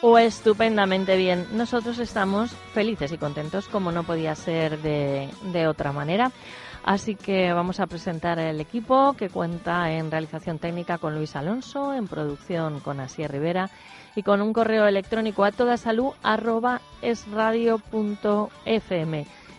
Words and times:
¿O 0.00 0.16
estupendamente 0.16 1.16
bien? 1.16 1.46
Nosotros 1.52 1.98
estamos 1.98 2.52
felices 2.72 3.10
y 3.10 3.18
contentos, 3.18 3.66
como 3.66 3.90
no 3.90 4.04
podía 4.04 4.36
ser 4.36 4.80
de, 4.80 5.28
de 5.52 5.66
otra 5.66 5.92
manera. 5.92 6.30
Así 6.84 7.16
que 7.16 7.52
vamos 7.52 7.80
a 7.80 7.88
presentar 7.88 8.38
el 8.38 8.60
equipo 8.60 9.14
que 9.14 9.28
cuenta 9.28 9.90
en 9.92 10.10
realización 10.10 10.60
técnica 10.60 10.98
con 10.98 11.16
Luis 11.16 11.34
Alonso, 11.34 11.92
en 11.92 12.06
producción 12.06 12.78
con 12.78 13.00
Asier 13.00 13.32
Rivera 13.32 13.70
y 14.14 14.22
con 14.22 14.40
un 14.40 14.52
correo 14.52 14.86
electrónico 14.86 15.44
a 15.44 15.50
toda 15.50 15.76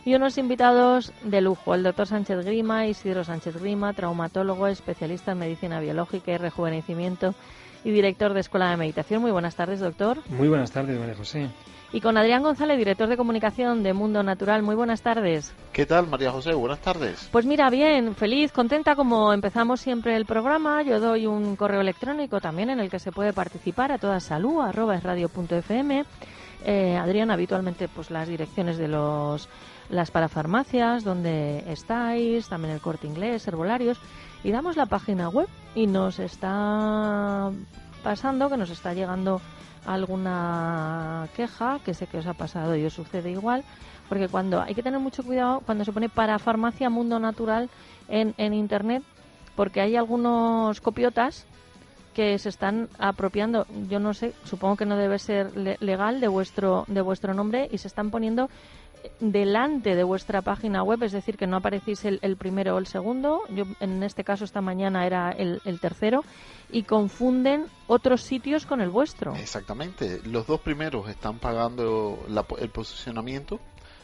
y 0.06 0.16
unos 0.16 0.38
invitados 0.38 1.12
de 1.24 1.42
lujo, 1.42 1.76
el 1.76 1.84
doctor 1.84 2.08
Sánchez 2.08 2.46
Grima, 2.46 2.88
Isidro 2.88 3.24
Sánchez 3.24 3.62
Grima, 3.62 3.94
traumatólogo, 3.94 4.68
especialista 4.68 5.34
en 5.34 5.40
medicina 5.40 5.82
biológica 5.82 6.32
y 6.32 6.38
rejuvenecimiento 6.38 7.36
y 7.84 7.92
director 7.92 8.34
de 8.34 8.40
Escuela 8.42 8.70
de 8.72 8.78
Meditación. 8.78 9.22
Muy 9.22 9.32
buenas 9.32 9.56
tardes, 9.56 9.80
doctor. 9.80 10.20
Muy 10.30 10.48
buenas 10.48 10.72
tardes, 10.72 11.00
María 11.00 11.16
José. 11.16 11.50
Y 11.92 12.02
con 12.02 12.18
Adrián 12.18 12.44
González, 12.44 12.78
director 12.78 13.10
de 13.10 13.18
comunicación 13.18 13.82
de 13.82 13.94
Mundo 13.94 14.22
Natural. 14.22 14.62
Muy 14.62 14.76
buenas 14.76 15.02
tardes. 15.02 15.54
¿Qué 15.74 15.88
tal, 15.88 16.08
María 16.08 16.32
José? 16.32 16.54
Buenas 16.54 16.80
tardes. 16.80 17.30
Pues 17.32 17.46
mira, 17.46 17.70
bien, 17.72 18.16
feliz, 18.16 18.52
contenta 18.52 18.96
como 18.96 19.34
empezamos 19.34 19.82
siempre 19.82 20.16
el 20.16 20.26
programa. 20.26 20.84
Yo 20.84 21.00
doy 21.00 21.26
un 21.26 21.56
correo 21.56 21.82
electrónico 21.82 22.40
también 22.40 22.70
en 22.70 22.80
el 22.80 22.92
que 22.92 23.00
se 23.00 23.12
puede 23.12 23.34
participar 23.34 23.92
a 23.92 23.98
toda 23.98 24.20
salud, 24.20 24.62
arroba 24.62 24.96
es 24.96 25.04
radio.fm. 25.04 26.06
Eh, 26.66 26.98
Adrián, 26.98 27.32
habitualmente 27.32 27.88
pues 27.88 28.12
las 28.12 28.28
direcciones 28.28 28.78
de 28.78 28.90
los 28.90 29.50
las 29.90 30.12
parafarmacias 30.12 31.04
donde 31.04 31.64
estáis, 31.72 32.48
también 32.48 32.76
el 32.76 32.82
corte 32.82 33.08
inglés, 33.08 33.48
herbolarios, 33.48 34.00
y 34.44 34.52
damos 34.52 34.78
la 34.78 34.86
página 34.86 35.30
web 35.30 35.48
y 35.76 35.88
nos 35.88 36.20
está 36.20 37.52
pasando, 38.04 38.50
que 38.50 38.58
nos 38.58 38.70
está 38.70 38.94
llegando 38.94 39.42
alguna 39.86 41.28
queja, 41.36 41.80
que 41.84 41.94
sé 41.94 42.08
que 42.08 42.18
os 42.18 42.28
ha 42.28 42.34
pasado 42.34 42.76
y 42.76 42.86
os 42.86 42.94
sucede 42.94 43.32
igual, 43.32 43.64
porque 44.08 44.28
cuando 44.28 44.62
hay 44.62 44.76
que 44.76 44.84
tener 44.84 45.00
mucho 45.00 45.24
cuidado 45.24 45.62
cuando 45.66 45.86
se 45.86 45.92
pone 45.92 46.10
parafarmacia 46.10 46.90
mundo 46.90 47.20
natural 47.20 47.70
en, 48.08 48.34
en 48.38 48.54
internet, 48.54 49.04
porque 49.56 49.82
hay 49.82 49.96
algunos 49.96 50.82
copiotas 50.82 51.46
que 52.14 52.38
se 52.40 52.50
están 52.50 52.90
apropiando, 52.98 53.66
yo 53.88 54.00
no 54.00 54.14
sé, 54.14 54.34
supongo 54.44 54.76
que 54.76 54.86
no 54.86 54.98
debe 54.98 55.20
ser 55.20 55.56
legal 55.56 56.20
de 56.20 56.28
vuestro 56.28 56.86
de 56.88 57.02
vuestro 57.02 57.34
nombre 57.34 57.70
y 57.72 57.78
se 57.78 57.88
están 57.88 58.10
poniendo 58.10 58.50
delante 59.20 59.96
de 59.96 60.04
vuestra 60.04 60.42
página 60.42 60.84
web, 60.84 61.04
es 61.04 61.12
decir, 61.12 61.38
que 61.38 61.48
no 61.48 61.58
aparecéis 61.58 62.06
el, 62.06 62.38
primero 62.38 62.76
o 62.76 62.80
el 62.80 62.88
segundo, 62.88 63.42
yo 63.50 63.66
en 63.80 64.04
este 64.04 64.24
caso 64.24 64.46
esta 64.46 64.62
mañana 64.62 65.06
era 65.06 65.32
el, 65.32 65.80
tercero, 65.80 66.24
y 66.72 66.84
confunden 66.84 67.66
otros 67.88 68.22
sitios 68.22 68.66
con 68.66 68.82
el 68.82 68.90
vuestro. 68.90 69.36
Exactamente, 69.36 70.22
los 70.26 70.48
dos 70.48 70.62
primeros 70.62 71.10
están 71.10 71.40
pagando 71.40 72.26
el 72.60 72.70
posicionamiento, 72.70 73.60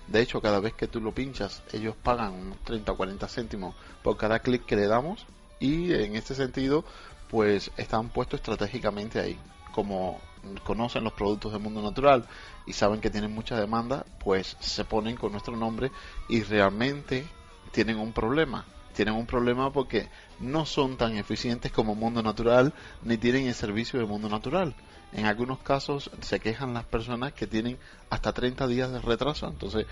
de 0.08 0.22
hecho 0.22 0.42
cada 0.42 0.60
vez 0.60 0.74
que 0.74 0.88
tú 0.88 1.02
lo 1.02 1.12
pinchas 1.14 1.64
ellos 1.74 1.96
pagan 1.96 2.56
30 2.64 2.92
o 2.92 2.98
40 2.98 3.28
céntimos 3.28 3.76
por 4.04 4.18
cada 4.18 4.40
clic 4.40 4.66
que 4.66 4.76
le 4.76 4.88
damos, 4.88 5.26
y 5.60 5.94
en 5.94 6.16
este 6.16 6.36
sentido 6.36 6.84
pues 7.30 7.72
están 7.78 8.10
puestos 8.10 8.40
estratégicamente 8.40 9.20
ahí 9.20 9.38
como 9.76 10.20
conocen 10.64 11.04
los 11.04 11.14
productos 11.14 11.52
del 11.52 11.62
mundo 11.62 11.82
natural 11.82 12.26
y 12.66 12.74
saben 12.74 13.02
que 13.02 13.10
tienen 13.10 13.34
mucha 13.34 13.60
demanda, 13.60 14.06
pues 14.24 14.58
se 14.60 14.86
ponen 14.86 15.16
con 15.16 15.32
nuestro 15.32 15.56
nombre 15.56 15.92
y 16.28 16.44
realmente 16.44 17.28
tienen 17.72 17.98
un 17.98 18.14
problema. 18.14 18.66
Tienen 18.94 19.16
un 19.16 19.26
problema 19.26 19.72
porque 19.74 20.08
no 20.40 20.66
son 20.66 20.96
tan 20.96 21.18
eficientes 21.18 21.72
como 21.72 21.96
Mundo 21.96 22.24
Natural 22.24 22.74
ni 23.04 23.18
tienen 23.18 23.48
el 23.48 23.54
servicio 23.54 24.00
de 24.00 24.06
Mundo 24.06 24.30
Natural. 24.30 24.74
En 25.12 25.26
algunos 25.26 25.60
casos 25.60 26.10
se 26.22 26.40
quejan 26.40 26.74
las 26.74 26.86
personas 26.86 27.34
que 27.34 27.48
tienen 27.48 27.78
hasta 28.10 28.34
30 28.34 28.68
días 28.68 28.92
de 28.92 29.00
retraso. 29.02 29.48
Entonces 29.48 29.86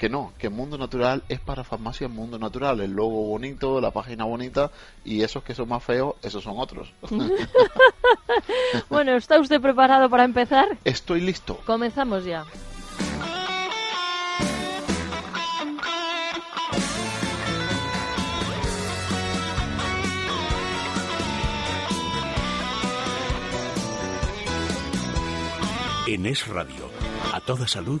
que 0.00 0.08
no, 0.08 0.32
que 0.38 0.48
Mundo 0.48 0.78
Natural 0.78 1.22
es 1.28 1.40
para 1.40 1.62
farmacia 1.62 2.08
Mundo 2.08 2.38
Natural, 2.38 2.80
el 2.80 2.90
logo 2.90 3.26
bonito, 3.26 3.82
la 3.82 3.90
página 3.90 4.24
bonita 4.24 4.70
y 5.04 5.20
esos 5.20 5.42
que 5.44 5.54
son 5.54 5.68
más 5.68 5.84
feos, 5.84 6.14
esos 6.22 6.42
son 6.42 6.54
otros. 6.56 6.90
bueno, 8.88 9.14
¿está 9.14 9.38
usted 9.38 9.60
preparado 9.60 10.08
para 10.08 10.24
empezar? 10.24 10.78
Estoy 10.84 11.20
listo. 11.20 11.60
Comenzamos 11.66 12.24
ya. 12.24 12.46
En 26.06 26.24
Es 26.24 26.48
Radio, 26.48 26.88
a 27.34 27.40
toda 27.40 27.68
salud 27.68 28.00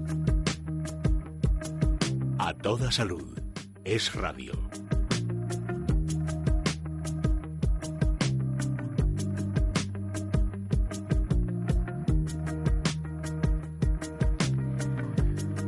A 2.43 2.55
toda 2.55 2.91
salud. 2.91 3.39
Es 3.83 4.15
radio. 4.15 4.53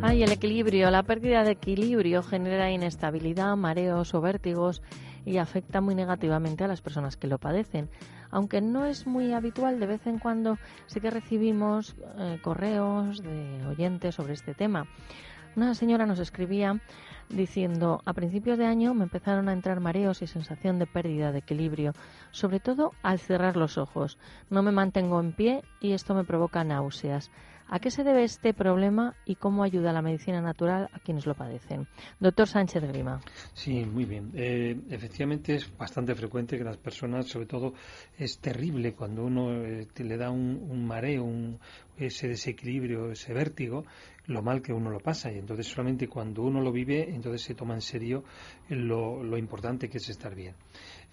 Hay 0.01 0.23
el 0.23 0.31
equilibrio, 0.31 0.89
la 0.89 1.03
pérdida 1.03 1.43
de 1.43 1.51
equilibrio 1.51 2.23
genera 2.23 2.71
inestabilidad, 2.71 3.55
mareos 3.55 4.15
o 4.15 4.21
vértigos 4.21 4.81
y 5.25 5.37
afecta 5.37 5.79
muy 5.79 5.93
negativamente 5.93 6.63
a 6.63 6.67
las 6.67 6.81
personas 6.81 7.17
que 7.17 7.27
lo 7.27 7.37
padecen. 7.37 7.91
Aunque 8.31 8.61
no 8.61 8.85
es 8.85 9.05
muy 9.05 9.31
habitual, 9.31 9.79
de 9.79 9.85
vez 9.85 10.07
en 10.07 10.17
cuando 10.17 10.57
sí 10.87 10.99
que 10.99 11.11
recibimos 11.11 11.95
eh, 12.17 12.39
correos 12.41 13.21
de 13.21 13.63
oyentes 13.67 14.15
sobre 14.15 14.33
este 14.33 14.55
tema. 14.55 14.87
Una 15.55 15.75
señora 15.75 16.07
nos 16.07 16.19
escribía 16.19 16.81
diciendo, 17.29 18.01
a 18.05 18.13
principios 18.13 18.57
de 18.57 18.65
año 18.65 18.93
me 18.93 19.03
empezaron 19.03 19.49
a 19.49 19.53
entrar 19.53 19.79
mareos 19.79 20.21
y 20.21 20.27
sensación 20.27 20.79
de 20.79 20.87
pérdida 20.87 21.31
de 21.31 21.39
equilibrio, 21.39 21.93
sobre 22.31 22.59
todo 22.59 22.91
al 23.03 23.19
cerrar 23.19 23.55
los 23.55 23.77
ojos. 23.77 24.17
No 24.49 24.63
me 24.63 24.71
mantengo 24.71 25.19
en 25.19 25.31
pie 25.31 25.61
y 25.79 25.93
esto 25.93 26.15
me 26.15 26.23
provoca 26.23 26.63
náuseas. 26.63 27.29
¿A 27.67 27.79
qué 27.79 27.89
se 27.89 28.03
debe 28.03 28.23
este 28.23 28.53
problema 28.53 29.15
y 29.25 29.35
cómo 29.35 29.63
ayuda 29.63 29.93
la 29.93 30.01
medicina 30.01 30.41
natural 30.41 30.89
a 30.93 30.99
quienes 30.99 31.25
lo 31.25 31.33
padecen? 31.33 31.87
Doctor 32.19 32.47
Sánchez 32.47 32.83
Grima. 32.83 33.21
Sí, 33.53 33.85
muy 33.85 34.05
bien. 34.05 34.31
Eh, 34.35 34.79
efectivamente 34.89 35.55
es 35.55 35.75
bastante 35.77 36.13
frecuente 36.13 36.57
que 36.57 36.63
las 36.63 36.77
personas, 36.77 37.27
sobre 37.27 37.45
todo, 37.45 37.73
es 38.17 38.37
terrible 38.39 38.93
cuando 38.93 39.25
uno 39.25 39.63
eh, 39.63 39.87
le 39.95 40.17
da 40.17 40.29
un, 40.29 40.85
mareo, 40.85 41.25
ese 41.97 42.27
desequilibrio, 42.27 43.11
ese 43.11 43.33
vértigo, 43.33 43.85
lo 44.27 44.41
mal 44.41 44.61
que 44.61 44.73
uno 44.73 44.89
lo 44.89 44.99
pasa. 44.99 45.31
Y 45.31 45.37
entonces 45.37 45.67
solamente 45.67 46.07
cuando 46.07 46.43
uno 46.43 46.61
lo 46.61 46.71
vive, 46.71 47.09
entonces 47.09 47.41
se 47.41 47.55
toma 47.55 47.73
en 47.73 47.81
serio 47.81 48.23
lo, 48.69 49.23
lo 49.23 49.37
importante 49.37 49.89
que 49.89 49.97
es 49.97 50.09
estar 50.09 50.35
bien. 50.35 50.55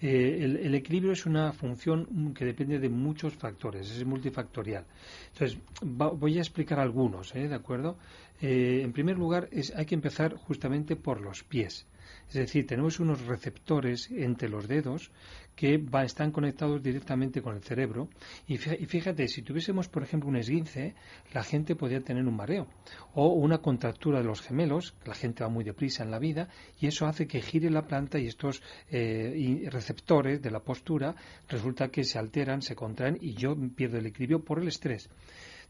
Eh, 0.01 0.39
el, 0.41 0.73
equilibrio 0.73 1.11
es 1.11 1.27
una 1.27 1.53
función 1.53 2.33
que 2.33 2.43
depende 2.43 2.79
de 2.79 2.89
muchos 2.89 3.35
factores, 3.35 3.91
es 3.91 4.03
multifactorial. 4.03 4.85
Entonces, 5.33 5.59
voy 5.83 6.37
a 6.39 6.41
explicar 6.41 6.79
algunos, 6.79 7.35
¿eh? 7.35 7.47
¿de 7.47 7.53
acuerdo? 7.53 7.97
Eh, 8.41 8.81
en 8.83 8.93
primer 8.93 9.17
lugar, 9.17 9.47
es, 9.51 9.71
hay 9.75 9.85
que 9.85 9.93
empezar 9.93 10.33
justamente 10.35 10.95
por 10.95 11.21
los 11.21 11.43
pies. 11.43 11.85
Es 12.31 12.35
decir, 12.35 12.65
tenemos 12.65 13.01
unos 13.01 13.25
receptores 13.25 14.09
entre 14.09 14.47
los 14.47 14.65
dedos 14.65 15.11
que 15.53 15.83
están 16.05 16.31
conectados 16.31 16.81
directamente 16.81 17.41
con 17.41 17.55
el 17.57 17.61
cerebro. 17.61 18.07
Y 18.47 18.55
fíjate, 18.57 19.27
si 19.27 19.41
tuviésemos, 19.41 19.89
por 19.89 20.01
ejemplo, 20.01 20.29
un 20.29 20.37
esguince, 20.37 20.95
la 21.33 21.43
gente 21.43 21.75
podría 21.75 21.99
tener 21.99 22.25
un 22.25 22.37
mareo. 22.37 22.67
O 23.15 23.33
una 23.33 23.57
contractura 23.57 24.19
de 24.19 24.25
los 24.25 24.41
gemelos, 24.41 24.95
la 25.05 25.13
gente 25.13 25.43
va 25.43 25.49
muy 25.49 25.65
deprisa 25.65 26.03
en 26.03 26.11
la 26.11 26.19
vida, 26.19 26.47
y 26.79 26.87
eso 26.87 27.05
hace 27.05 27.27
que 27.27 27.41
gire 27.41 27.69
la 27.69 27.85
planta 27.85 28.17
y 28.17 28.27
estos 28.27 28.63
eh, 28.89 29.67
receptores 29.69 30.41
de 30.41 30.51
la 30.51 30.61
postura 30.61 31.13
resulta 31.49 31.89
que 31.89 32.05
se 32.05 32.17
alteran, 32.17 32.61
se 32.61 32.75
contraen 32.75 33.17
y 33.19 33.33
yo 33.33 33.57
pierdo 33.75 33.97
el 33.97 34.05
equilibrio 34.05 34.39
por 34.39 34.59
el 34.59 34.69
estrés. 34.69 35.09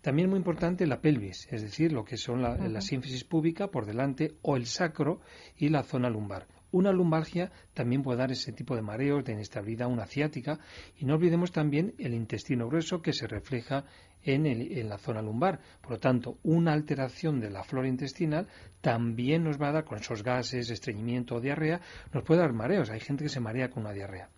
También 0.02 0.30
muy 0.30 0.38
importante 0.38 0.88
la 0.88 1.00
pelvis, 1.00 1.48
es 1.52 1.62
decir, 1.62 1.92
lo 1.92 2.04
que 2.04 2.18
son 2.18 2.42
la, 2.42 2.58
la 2.58 2.82
sínfisis 2.82 3.24
púbica 3.24 3.68
por 3.68 3.86
delante 3.86 4.36
o 4.42 4.56
el 4.56 4.66
sacro 4.66 5.22
y 5.58 5.70
la 5.70 5.84
zona 5.84 6.10
lumbar. 6.10 6.48
Una 6.72 6.94
lumbalgia 6.94 7.52
también 7.74 8.02
puede 8.02 8.20
dar 8.20 8.32
ese 8.32 8.54
tipo 8.54 8.76
de 8.76 8.82
mareos, 8.82 9.26
de 9.26 9.34
inestabilidad, 9.34 9.90
una 9.90 10.06
ciática. 10.06 10.60
Y 10.98 11.06
no 11.06 11.16
olvidemos 11.16 11.52
también 11.52 11.94
el 11.98 12.14
intestino 12.14 12.68
grueso 12.68 13.02
que 13.02 13.12
se 13.12 13.28
refleja 13.28 13.84
en, 14.24 14.46
en, 14.46 14.90
la 14.90 14.98
zona 14.98 15.22
lumbar. 15.22 15.60
Por 15.82 15.92
lo 15.92 16.00
tanto, 16.00 16.38
una 16.44 16.72
alteración 16.72 17.42
de 17.42 17.50
la 17.50 17.64
flora 17.64 17.90
intestinal 17.90 18.48
también 18.80 19.44
nos 19.44 19.62
va 19.62 19.70
a 19.70 19.72
dar, 19.74 19.84
con 19.84 20.00
esos 20.00 20.24
gases, 20.24 20.70
estreñimiento 20.70 21.36
o 21.36 21.42
diarrea, 21.42 21.82
nos 22.14 22.24
puede 22.24 22.40
dar 22.40 22.54
mareos. 22.54 22.90
Hay 22.90 23.02
gente 23.02 23.26
que 23.26 23.30
se 23.30 23.42
marea 23.42 23.70
con 23.70 23.84
una 23.84 23.94
diarrea. 23.94 24.30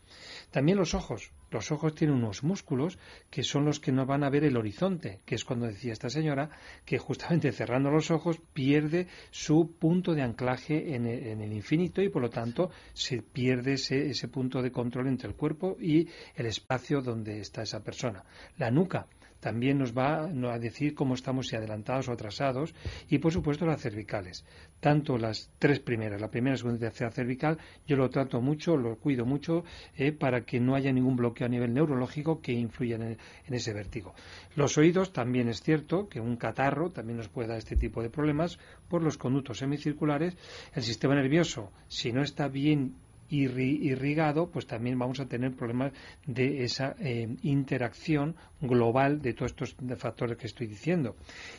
También 0.51 0.77
los 0.77 0.93
ojos. 0.93 1.31
Los 1.51 1.71
ojos 1.71 1.93
tienen 1.93 2.15
unos 2.15 2.43
músculos 2.43 2.97
que 3.29 3.43
son 3.43 3.65
los 3.65 3.79
que 3.79 3.91
nos 3.91 4.07
van 4.07 4.23
a 4.23 4.29
ver 4.29 4.43
el 4.43 4.57
horizonte, 4.57 5.19
que 5.25 5.35
es 5.35 5.45
cuando 5.45 5.67
decía 5.67 5.93
esta 5.93 6.09
señora 6.09 6.49
que 6.83 6.97
justamente 6.97 7.51
cerrando 7.51 7.91
los 7.91 8.09
ojos 8.09 8.39
pierde 8.53 9.07
su 9.29 9.75
punto 9.79 10.15
de 10.15 10.23
anclaje 10.23 10.95
en 10.95 11.05
el, 11.05 11.53
infinito 11.53 12.01
y 12.01 12.09
por 12.09 12.23
lo 12.23 12.29
tanto 12.29 12.71
se 12.93 13.21
pierde 13.21 13.73
ese, 13.73 14.09
ese 14.09 14.27
punto 14.27 14.61
de 14.63 14.71
control 14.71 15.07
entre 15.07 15.27
el 15.29 15.35
cuerpo 15.35 15.77
y 15.79 16.07
el 16.35 16.47
espacio 16.47 17.01
donde 17.01 17.39
está 17.39 17.61
esa 17.61 17.83
persona. 17.83 18.23
La 18.57 18.71
nuca 18.71 19.07
también 19.43 19.77
nos 19.77 19.91
va 19.91 20.23
a 20.23 20.57
decir 20.59 20.95
cómo 20.95 21.15
estamos 21.15 21.47
si 21.47 21.57
adelantados 21.57 22.07
o 22.07 22.13
atrasados 22.13 22.73
y 23.09 23.17
por 23.17 23.33
supuesto 23.33 23.65
las 23.65 23.81
cervicales. 23.81 24.45
Tanto 24.79 25.17
las 25.17 25.51
tres 25.59 25.81
primeras, 25.81 26.21
la 26.21 26.31
primera, 26.31 26.55
segunda 26.55 26.77
y 26.77 26.79
tercera 26.79 27.11
cervical, 27.11 27.57
yo 27.85 27.97
lo 27.97 28.09
trato 28.09 28.39
mucho, 28.39 28.77
lo 28.77 28.95
cuido 28.95 29.25
mucho 29.25 29.65
eh, 29.97 30.13
para 30.13 30.45
que 30.45 30.61
no 30.61 30.75
haya 30.75 30.93
ningún 30.93 31.17
bloqueo 31.17 31.47
a 31.47 31.49
nivel 31.49 31.73
neurológico 31.73 32.39
que 32.39 32.53
influya 32.53 32.95
en, 32.95 33.17
ese 33.53 33.73
vértigo. 33.73 34.13
Los 34.55 34.77
oídos 34.77 35.11
también 35.11 35.49
es 35.49 35.61
cierto 35.61 36.07
que 36.07 36.21
un 36.21 36.37
catarro 36.37 36.91
también 36.91 37.17
nos 37.17 37.27
puede 37.27 37.49
dar 37.49 37.57
este 37.57 37.75
tipo 37.75 38.01
de 38.01 38.09
problemas 38.09 38.59
por 38.87 39.03
los 39.03 39.17
conductos 39.17 39.57
semicirculares. 39.57 40.37
El 40.73 40.83
sistema 40.83 41.15
nervioso, 41.15 41.69
si 41.89 42.13
no 42.13 42.21
está 42.21 42.47
bien 42.47 42.95
irrigado, 43.33 44.49
pues 44.49 44.67
también 44.67 44.99
vamos 44.99 45.19
a 45.19 45.25
tener 45.25 45.53
problemas 45.55 45.93
de 46.25 46.63
esa 46.63 46.95
eh, 46.99 47.35
interacción 47.41 48.35
global 48.67 49.21
de 49.21 49.33
todos 49.33 49.51
estos 49.51 49.75
factores 49.97 50.37
que 50.37 50.47
estoy 50.47 50.67
diciendo. 50.67 51.15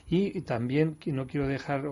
Y 0.09 0.41
también 0.43 0.97
no 1.07 1.27
quiero 1.27 1.47
dejar 1.47 1.85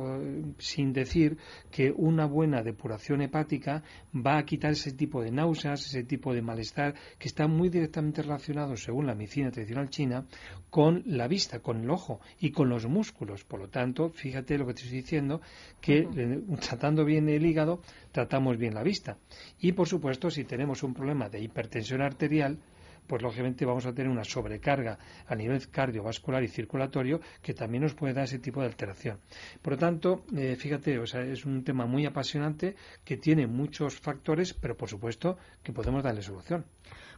sin 0.59 0.93
decir 0.93 1.39
que 1.71 1.93
una 1.95 2.27
buena 2.27 2.63
depuración 2.63 3.23
hepática 3.23 3.83
va 4.15 4.39
a 4.39 4.45
quitar 4.45 4.73
ese 4.73 4.93
tipo 4.93 5.23
de 5.23 5.31
náuseas, 5.31 5.87
ese 5.87 6.05
tipo 6.05 6.35
de 6.35 6.43
malestar 6.43 6.95
que 7.19 7.29
está 7.29 7.47
muy 7.47 7.69
directamente 7.69 8.23
relacionado, 8.23 8.77
según 8.77 9.07
la 9.07 9.15
medicina 9.15 9.51
tradicional 9.51 9.91
china, 9.91 10.27
con 10.71 11.03
la 11.07 11.29
vista, 11.29 11.61
con 11.61 11.83
el 11.83 11.91
ojo 11.91 12.21
y 12.41 12.51
con 12.51 12.69
los 12.69 12.87
músculos. 12.87 13.45
Por 13.45 13.61
lo 13.61 13.69
tanto, 13.69 14.11
fíjate 14.11 14.59
lo 14.59 14.67
que 14.67 14.75
te 14.75 14.83
estoy 14.83 14.99
diciendo, 14.99 15.41
que 15.81 15.99
eh, 15.99 16.43
tratando 16.61 17.05
bien 17.05 17.29
el 17.29 17.45
hígado, 17.45 17.81
tratamos 18.11 18.57
bien 18.57 18.75
la 18.75 18.83
vista. 18.83 19.19
Y 19.61 19.73
por 19.73 19.89
supuesto, 19.89 20.31
si 20.31 20.45
tenemos 20.45 20.83
un 20.83 20.95
problema 20.95 21.29
de 21.29 21.41
hipertensión 21.41 22.03
arterial, 22.03 22.59
pues 23.07 23.23
lógicamente 23.23 23.65
vamos 23.65 23.87
a 23.87 23.93
tener 23.93 24.11
una 24.11 24.25
sobrecarga 24.25 24.99
a 25.27 25.35
nivel 25.35 25.69
cardiovascular 25.69 26.43
y 26.43 26.49
circulatorio 26.49 27.21
que 27.43 27.55
también 27.55 27.83
nos 27.83 27.95
puede 27.95 28.15
dar 28.15 28.25
ese 28.25 28.39
tipo 28.39 28.61
de 28.61 28.67
alteración. 28.67 29.19
Por 29.61 29.75
lo 29.75 29.79
tanto, 29.79 30.25
eh, 30.37 30.57
fíjate, 30.57 30.99
o 30.99 31.07
sea, 31.07 31.23
es 31.23 31.45
un 31.45 31.65
tema 31.65 31.87
muy 31.87 32.07
apasionante 32.07 32.77
que 33.05 33.17
tiene 33.17 33.47
muchos 33.47 33.99
factores, 33.99 34.55
pero 34.55 34.77
por 34.77 34.89
supuesto 34.89 35.37
que 35.63 35.73
podemos 35.73 36.03
darle 36.03 36.23
solución. 36.23 36.65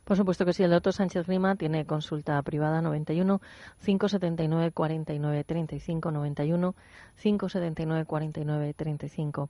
Por 0.05 0.19
supuesto 0.19 0.45
que 0.45 0.53
sí, 0.53 0.63
el 0.63 0.71
doctor 0.71 0.93
Sánchez 0.93 1.29
Lima 1.29 1.57
tiene 1.57 1.87
consulta 1.87 2.41
privada 2.43 2.83
91 2.83 3.41
579 3.85 4.71
49 4.73 5.45
35 5.45 6.11
91 6.11 6.75
579 7.23 8.05
49 8.05 8.75
35 8.75 9.49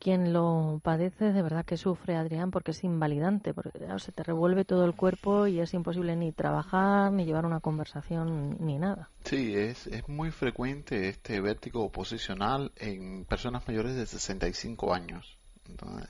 quien 0.00 0.32
lo 0.32 0.80
padece 0.82 1.32
de 1.32 1.42
verdad 1.42 1.64
que 1.64 1.76
sufre, 1.76 2.16
Adrián, 2.16 2.50
porque 2.50 2.72
es 2.72 2.82
invalidante, 2.82 3.54
porque 3.54 3.70
se 3.98 4.12
te 4.12 4.22
revuelve 4.22 4.64
todo 4.64 4.84
el 4.84 4.94
cuerpo 4.94 5.46
y 5.46 5.60
es 5.60 5.74
imposible 5.74 6.16
ni 6.16 6.32
trabajar, 6.32 7.12
ni 7.12 7.24
llevar 7.26 7.44
una 7.44 7.60
conversación, 7.60 8.56
ni 8.60 8.78
nada. 8.78 9.10
Sí, 9.24 9.54
es, 9.54 9.86
es 9.86 10.08
muy 10.08 10.30
frecuente 10.30 11.08
este 11.08 11.40
vértigo 11.40 11.90
posicional 11.90 12.72
en 12.76 13.24
personas 13.26 13.68
mayores 13.68 13.94
de 13.94 14.06
65 14.06 14.94
años. 14.94 15.36
Entonces, 15.68 16.08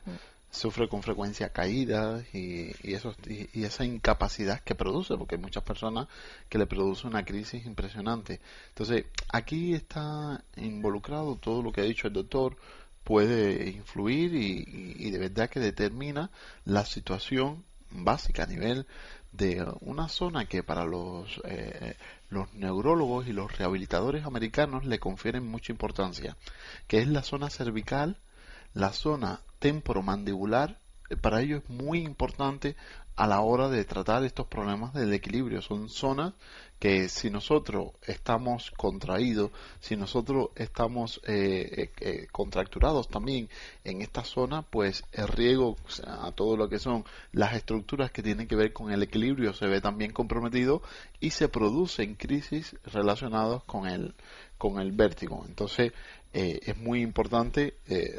Sufre 0.53 0.89
con 0.89 1.01
frecuencia 1.01 1.51
caídas 1.51 2.25
y, 2.35 2.73
y, 2.83 2.95
eso, 2.95 3.15
y, 3.29 3.63
esa 3.63 3.85
incapacidad 3.85 4.59
que 4.61 4.75
produce, 4.75 5.17
porque 5.17 5.37
hay 5.37 5.41
muchas 5.41 5.63
personas 5.63 6.09
que 6.49 6.59
le 6.59 6.67
produce 6.67 7.07
una 7.07 7.25
crisis 7.25 7.65
impresionante. 7.67 8.41
Entonces, 8.71 9.05
aquí 9.29 9.75
está 9.75 10.43
involucrado 10.57 11.37
todo 11.37 11.63
lo 11.63 11.71
que 11.71 11.83
ha 11.83 11.85
dicho 11.85 12.09
el 12.09 12.15
doctor, 12.15 12.57
puede 13.11 13.71
influir 13.71 14.33
y, 14.37 15.11
de 15.11 15.19
verdad 15.19 15.51
que 15.51 15.59
determina 15.59 16.31
la 16.65 16.85
situación 16.85 17.65
básica 17.91 18.45
a 18.45 18.47
nivel 18.47 18.87
de 19.33 19.67
una 19.81 20.09
zona 20.09 20.47
que 20.47 20.63
para 20.63 20.85
los, 20.85 21.41
eh, 21.43 21.97
los 22.29 22.55
neurólogos 22.55 23.27
y 23.27 23.33
los 23.33 23.59
rehabilitadores 23.59 24.25
americanos 24.27 24.85
le 24.85 25.01
confieren 25.01 25.45
mucha 25.45 25.73
importancia, 25.73 26.37
que 26.87 27.01
es 27.01 27.09
la 27.09 27.25
zona 27.25 27.51
cervical, 27.51 28.17
la 28.75 28.93
zona 28.93 29.41
temporomandibular, 29.59 30.79
para 31.21 31.41
ello 31.41 31.57
es 31.57 31.69
muy 31.69 32.03
importante 32.03 32.77
a 33.17 33.27
la 33.27 33.41
hora 33.41 33.69
de 33.69 33.85
tratar 33.85 34.23
estos 34.23 34.47
problemas 34.47 34.95
del 34.95 35.13
equilibrio. 35.13 35.63
Son 35.63 35.89
zonas 35.89 36.35
que 36.81 37.11
si 37.11 37.29
nosotros 37.29 37.93
estamos 38.07 38.71
contraídos, 38.71 39.51
si 39.81 39.97
nosotros 39.97 40.49
estamos 40.57 41.21
eh, 41.27 41.69
eh, 41.77 41.91
eh, 42.01 42.27
contracturados 42.33 43.07
también 43.07 43.51
en 43.85 44.01
esta 44.01 44.25
zona, 44.25 44.63
pues 44.63 45.05
el 45.13 45.29
riego 45.29 45.77
a 46.07 46.33
todo 46.33 46.57
lo 46.57 46.71
que 46.71 46.79
son 46.79 47.05
las 47.33 47.55
estructuras 47.55 48.11
que 48.11 48.23
tienen 48.23 48.49
que 48.49 48.57
ver 48.57 48.73
con 48.73 48.91
el 48.91 49.03
equilibrio 49.03 49.53
se 49.53 49.67
ve 49.67 49.83
también 49.83 50.13
comprometido 50.13 50.81
y 51.21 51.31
se 51.31 51.49
producen 51.49 52.15
crisis 52.15 52.75
relacionadas 52.87 53.63
con 53.65 53.87
el, 53.87 54.15
con 54.57 54.81
el 54.81 54.93
vértigo. 54.93 55.45
Entonces 55.47 55.93
es 56.33 56.77
muy 56.79 57.03
importante 57.03 57.75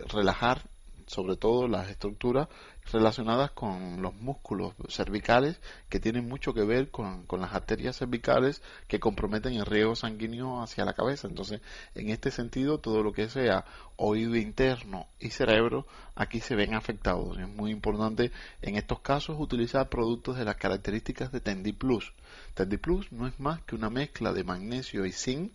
relajar 0.07 0.69
sobre 1.11 1.35
todo 1.35 1.67
las 1.67 1.89
estructuras 1.89 2.47
relacionadas 2.91 3.51
con 3.51 4.01
los 4.01 4.13
músculos 4.15 4.73
cervicales 4.87 5.59
que 5.89 5.99
tienen 5.99 6.27
mucho 6.27 6.53
que 6.53 6.63
ver 6.63 6.89
con, 6.89 7.25
las 7.29 7.53
arterias 7.53 7.97
cervicales 7.97 8.61
que 8.87 8.99
comprometen 8.99 9.53
el 9.53 9.65
riego 9.65 9.95
sanguíneo 9.95 10.61
hacia 10.61 10.85
la 10.85 10.93
cabeza. 10.93 11.27
Entonces, 11.27 11.61
en 11.95 12.09
este 12.09 12.31
sentido, 12.31 12.79
todo 12.79 13.03
lo 13.03 13.11
que 13.11 13.27
sea 13.27 13.65
oído 13.97 14.37
interno 14.37 15.07
y 15.19 15.31
cerebro 15.31 15.85
aquí 16.15 16.39
se 16.39 16.55
ven 16.55 16.73
afectados. 16.73 17.37
Es 17.37 17.47
muy 17.47 17.71
importante 17.71 18.31
en 18.61 18.77
estos 18.77 19.01
casos 19.01 19.35
utilizar 19.37 19.89
productos 19.89 20.37
de 20.37 20.45
las 20.45 20.55
características 20.55 21.31
de 21.31 21.41
Tendiplus. 21.41 22.13
Tendiplus 22.53 23.11
no 23.11 23.27
es 23.27 23.37
más 23.39 23.61
que 23.63 23.75
una 23.75 23.89
mezcla 23.89 24.31
de 24.31 24.45
magnesio 24.45 25.05
y 25.05 25.11
zinc 25.11 25.51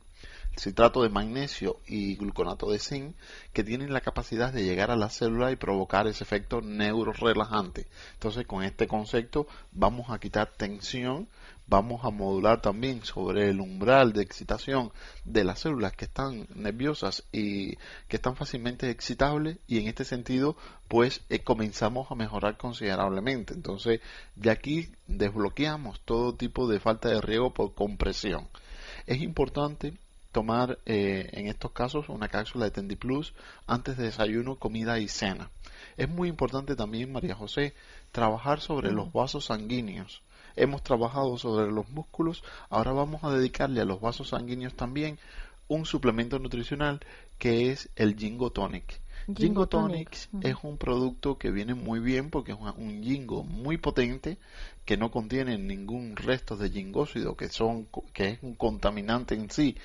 citrato 0.56 1.02
de 1.02 1.08
magnesio 1.08 1.80
y 1.86 2.16
gluconato 2.16 2.70
de 2.70 2.78
zinc 2.78 3.14
que 3.52 3.64
tienen 3.64 3.92
la 3.92 4.00
capacidad 4.00 4.52
de 4.52 4.64
llegar 4.64 4.90
a 4.90 4.96
la 4.96 5.10
célula 5.10 5.52
y 5.52 5.56
provocar 5.56 6.06
ese 6.06 6.24
efecto 6.24 6.60
neurorelajante. 6.60 7.86
Entonces, 8.14 8.46
con 8.46 8.62
este 8.62 8.86
concepto 8.86 9.46
vamos 9.72 10.10
a 10.10 10.18
quitar 10.18 10.50
tensión, 10.56 11.28
vamos 11.66 12.04
a 12.04 12.10
modular 12.10 12.62
también 12.62 13.04
sobre 13.04 13.50
el 13.50 13.60
umbral 13.60 14.12
de 14.12 14.22
excitación 14.22 14.92
de 15.24 15.44
las 15.44 15.60
células 15.60 15.92
que 15.92 16.04
están 16.06 16.46
nerviosas 16.54 17.24
y 17.32 17.76
que 18.08 18.16
están 18.16 18.36
fácilmente 18.36 18.88
excitables 18.90 19.58
y 19.66 19.78
en 19.80 19.88
este 19.88 20.04
sentido 20.04 20.56
pues 20.88 21.22
eh, 21.28 21.40
comenzamos 21.40 22.10
a 22.10 22.14
mejorar 22.14 22.56
considerablemente. 22.56 23.52
Entonces, 23.52 24.00
de 24.36 24.50
aquí 24.50 24.88
desbloqueamos 25.06 26.00
todo 26.00 26.34
tipo 26.34 26.68
de 26.68 26.80
falta 26.80 27.08
de 27.08 27.20
riego 27.20 27.52
por 27.52 27.74
compresión. 27.74 28.48
Es 29.06 29.20
importante 29.20 29.94
tomar 30.36 30.78
eh, 30.84 31.30
en 31.32 31.46
estos 31.46 31.70
casos 31.70 32.10
una 32.10 32.28
cápsula 32.28 32.66
de 32.66 32.70
Tendiplus 32.70 33.32
antes 33.66 33.96
de 33.96 34.04
desayuno, 34.04 34.56
comida 34.56 34.98
y 34.98 35.08
cena. 35.08 35.48
Es 35.96 36.10
muy 36.10 36.28
importante 36.28 36.76
también, 36.76 37.10
María 37.10 37.34
José, 37.34 37.72
trabajar 38.12 38.60
sobre 38.60 38.92
los 38.92 39.10
vasos 39.14 39.46
sanguíneos. 39.46 40.20
Hemos 40.54 40.82
trabajado 40.82 41.38
sobre 41.38 41.72
los 41.72 41.88
músculos, 41.88 42.44
ahora 42.68 42.92
vamos 42.92 43.24
a 43.24 43.30
dedicarle 43.30 43.80
a 43.80 43.86
los 43.86 44.02
vasos 44.02 44.28
sanguíneos 44.28 44.74
también 44.74 45.18
un 45.68 45.86
suplemento 45.86 46.38
nutricional 46.38 47.00
que 47.38 47.70
es 47.70 47.88
el 47.96 48.14
Jingo 48.14 48.50
Tonic. 48.50 49.00
Jingo 49.34 49.66
Tonics 49.66 50.28
es 50.42 50.54
un 50.62 50.76
producto 50.76 51.36
que 51.36 51.50
viene 51.50 51.74
muy 51.74 51.98
bien 51.98 52.30
porque 52.30 52.52
es 52.52 52.58
un 52.76 53.02
jingo 53.02 53.42
muy 53.42 53.76
potente 53.76 54.38
que 54.84 54.96
no 54.96 55.10
contiene 55.10 55.58
ningún 55.58 56.14
resto 56.14 56.56
de 56.56 56.70
jingósido 56.70 57.36
que 57.36 57.48
son 57.48 57.88
que 58.12 58.28
es 58.28 58.38
un 58.42 58.54
contaminante 58.54 59.34
en 59.34 59.50
sí 59.50 59.76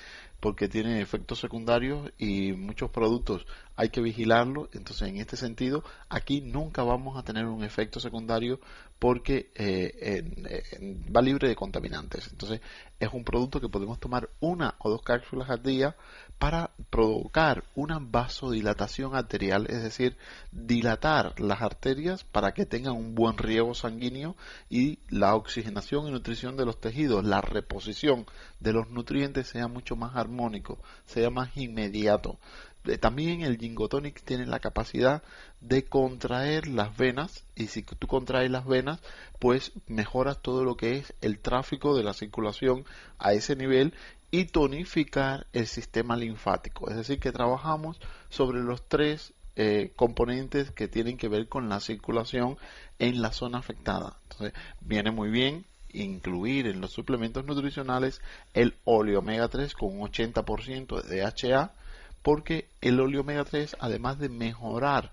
porque 0.42 0.68
tiene 0.68 1.02
efectos 1.02 1.40
secundarios 1.40 2.12
y 2.18 2.52
muchos 2.54 2.90
productos 2.90 3.46
hay 3.82 3.90
que 3.90 4.00
vigilarlo. 4.00 4.70
Entonces, 4.74 5.10
en 5.10 5.18
este 5.18 5.36
sentido, 5.36 5.84
aquí 6.08 6.42
nunca 6.42 6.84
vamos 6.84 7.18
a 7.18 7.24
tener 7.24 7.46
un 7.46 7.64
efecto 7.64 8.00
secundario 8.00 8.60
porque 9.00 9.50
eh, 9.56 11.02
va 11.14 11.24
libre 11.24 11.48
de 11.48 11.56
contaminantes. 11.56 12.28
Entonces, 12.32 12.62
es 13.00 13.10
un 13.12 13.24
producto 13.24 13.60
que 13.60 13.70
podemos 13.70 14.00
tomar 14.00 14.30
una 14.40 14.76
o 14.78 14.92
dos 14.92 15.02
cápsulas 15.02 15.50
al 15.50 15.64
día 15.64 15.96
para 16.38 16.70
provocar 16.92 17.64
una 17.74 17.98
vasodilatación 18.00 19.16
arterial, 19.16 19.66
es 19.70 19.82
decir, 19.82 20.18
dilatar 20.52 21.40
las 21.40 21.64
arterias 21.64 22.24
para 22.24 22.52
que 22.52 22.68
tengan 22.68 22.94
un 22.94 23.16
buen 23.16 23.38
riego 23.38 23.74
sanguíneo 23.74 24.36
y 24.70 25.00
la 25.10 25.36
oxigenación 25.36 26.08
y 26.08 26.12
nutrición 26.12 26.56
de 26.56 26.66
los 26.66 26.80
tejidos, 26.80 27.24
la 27.24 27.42
reposición 27.42 28.28
de 28.60 28.74
los 28.74 28.90
nutrientes 28.90 29.48
sea 29.48 29.68
mucho 29.68 29.96
más 29.96 30.16
armónico, 30.16 30.78
sea 31.06 31.32
más 31.32 31.58
inmediato. 31.58 32.38
Eh, 32.86 32.98
también 32.98 33.42
el 33.42 33.58
gingotonic 33.58 34.22
tiene 34.24 34.46
la 34.46 34.60
capacidad 34.60 35.22
de 35.60 35.84
contraer 35.84 36.68
las 36.68 36.98
venas 36.98 37.44
y 37.56 37.68
si 37.68 37.84
tú 37.84 38.08
contraes 38.08 38.50
las 38.50 38.66
venas 38.66 39.00
pues 39.40 39.72
mejoras 39.88 40.42
todo 40.42 40.64
lo 40.64 40.76
que 40.76 40.98
es 40.98 41.14
el 41.22 41.40
tráfico 41.40 41.96
de 41.96 42.04
la 42.04 42.14
circulación 42.14 42.84
a 43.20 43.34
ese 43.34 43.56
nivel 43.56 43.94
y 44.32 44.46
tonificar 44.46 45.46
el 45.54 45.68
sistema 45.68 46.16
linfático. 46.16 46.90
Es 46.90 46.96
decir 46.96 47.20
que 47.20 47.32
trabajamos 47.32 48.00
sobre 48.30 48.62
los 48.62 48.88
tres 48.88 49.34
eh, 49.58 49.92
componentes 49.96 50.72
que 50.72 50.88
tienen 50.88 51.18
que 51.18 51.28
ver 51.28 51.48
con 51.50 51.70
la 51.70 51.82
circulación 51.82 52.58
en 52.98 53.22
la 53.22 53.34
zona 53.34 53.60
afectada. 53.60 54.16
Entonces 54.24 54.54
viene 54.80 55.12
muy 55.12 55.30
bien 55.30 55.66
incluir 55.94 56.68
en 56.68 56.80
los 56.80 56.92
suplementos 56.92 57.46
nutricionales 57.46 58.22
el 58.54 58.76
óleo 58.86 59.20
omega 59.20 59.50
3 59.50 59.74
con 59.74 60.00
un 60.00 60.08
80% 60.08 61.04
de 61.04 61.22
DHA 61.22 61.74
porque 62.22 62.68
el 62.82 63.00
óleo 63.00 63.22
omega 63.22 63.44
3, 63.44 63.78
además 63.80 64.20
de 64.20 64.30
mejorar 64.30 65.12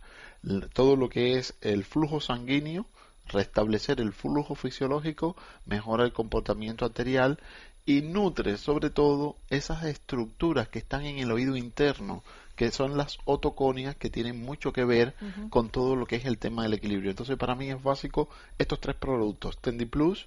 todo 0.73 0.97
lo 0.97 1.09
que 1.09 1.39
es 1.39 1.55
el 1.61 1.85
flujo 1.85 2.21
sanguíneo, 2.21 2.87
restablecer 3.27 4.01
el 4.01 4.13
flujo 4.13 4.55
fisiológico, 4.55 5.37
mejora 5.67 6.05
el 6.05 6.13
comportamiento 6.13 6.85
arterial 6.85 7.39
y 7.85 8.03
nutre 8.03 8.57
sobre 8.59 8.91
todo 8.91 9.37
esas 9.49 9.85
estructuras 9.85 10.69
que 10.69 10.79
están 10.79 11.05
en 11.07 11.19
el 11.19 11.33
oído 11.33 11.57
interno, 11.57 12.23
que 12.55 12.71
son 12.71 12.97
las 12.97 13.19
otoconias 13.25 13.97
que 13.97 14.11
tienen 14.11 14.43
mucho 14.43 14.73
que 14.73 14.85
ver 14.85 15.15
con 15.49 15.71
todo 15.71 15.97
lo 15.97 16.07
que 16.07 16.17
es 16.17 16.25
el 16.25 16.39
tema 16.39 16.65
del 16.65 16.75
equilibrio. 16.75 17.11
Entonces 17.11 17.37
para 17.37 17.55
mí 17.55 17.71
es 17.71 17.83
básico 17.83 18.29
estos 18.59 18.81
tres 18.81 18.97
productos, 18.97 19.59
Tendi 19.59 19.87
Plus, 19.87 20.27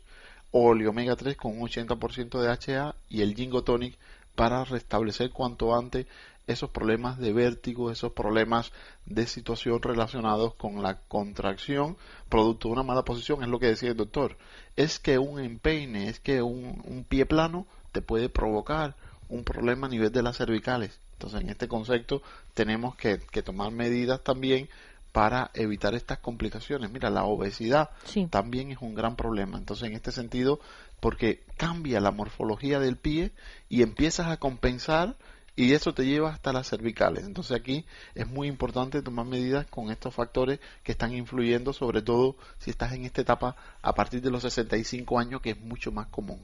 óleo 0.51 0.89
omega 0.89 1.15
3 1.15 1.37
con 1.37 1.59
un 1.59 1.67
80% 1.67 2.39
de 2.39 2.49
HA 2.49 2.95
y 3.09 3.21
el 3.21 3.35
Jingo 3.35 3.63
Tonic 3.63 3.97
para 4.35 4.63
restablecer 4.63 5.31
cuanto 5.31 5.75
antes 5.75 6.07
esos 6.51 6.69
problemas 6.69 7.17
de 7.17 7.33
vértigo, 7.33 7.91
esos 7.91 8.11
problemas 8.11 8.71
de 9.05 9.25
situación 9.27 9.81
relacionados 9.81 10.53
con 10.55 10.81
la 10.81 10.99
contracción 11.07 11.97
producto 12.29 12.67
de 12.67 12.73
una 12.73 12.83
mala 12.83 13.03
posición, 13.03 13.43
es 13.43 13.49
lo 13.49 13.59
que 13.59 13.67
decía 13.67 13.89
el 13.89 13.97
doctor. 13.97 14.37
Es 14.75 14.99
que 14.99 15.19
un 15.19 15.39
empeine, 15.39 16.07
es 16.07 16.19
que 16.19 16.41
un, 16.41 17.05
pie 17.07 17.25
plano 17.25 17.67
te 17.91 18.01
puede 18.01 18.29
provocar 18.29 18.95
un 19.29 19.43
problema 19.43 19.87
a 19.87 19.89
nivel 19.89 20.11
de 20.11 20.23
las 20.23 20.37
cervicales. 20.37 20.99
Entonces, 21.13 21.41
en 21.41 21.49
este 21.49 21.67
concepto 21.67 22.21
tenemos 22.53 22.95
que, 22.95 23.17
tomar 23.43 23.71
medidas 23.71 24.23
también 24.23 24.69
para 25.11 25.51
evitar 25.53 25.93
estas 25.93 26.19
complicaciones. 26.19 26.89
Mira, 26.89 27.09
la 27.09 27.25
obesidad 27.25 27.89
también 28.29 28.71
es 28.71 28.77
un 28.81 28.95
gran 28.95 29.17
problema. 29.17 29.57
Entonces, 29.57 29.89
en 29.89 29.95
este 29.95 30.11
sentido, 30.13 30.59
porque 31.01 31.43
cambia 31.57 31.99
la 31.99 32.11
morfología 32.11 32.79
del 32.79 32.95
pie 32.95 33.31
y 33.67 33.81
empiezas 33.81 34.27
a 34.27 34.37
compensar 34.37 35.15
y 35.55 35.73
eso 35.73 35.93
te 35.93 36.05
lleva 36.05 36.31
hasta 36.31 36.53
las 36.53 36.69
cervicales. 36.69 37.25
Entonces 37.25 37.57
aquí 37.57 37.85
es 38.15 38.27
muy 38.27 38.47
importante 38.47 39.01
tomar 39.01 39.25
medidas 39.25 39.65
con 39.67 39.91
estos 39.91 40.13
factores 40.13 40.59
que 40.83 40.93
están 40.93 41.13
influyendo, 41.13 41.73
sobre 41.73 42.01
todo 42.01 42.35
si 42.59 42.71
estás 42.71 42.93
en 42.93 43.05
esta 43.05 43.21
etapa 43.21 43.55
a 43.81 43.93
partir 43.93 44.21
de 44.21 44.31
los 44.31 44.43
65 44.43 45.19
años, 45.19 45.41
que 45.41 45.51
es 45.51 45.59
mucho 45.59 45.91
más 45.91 46.07
común. 46.07 46.43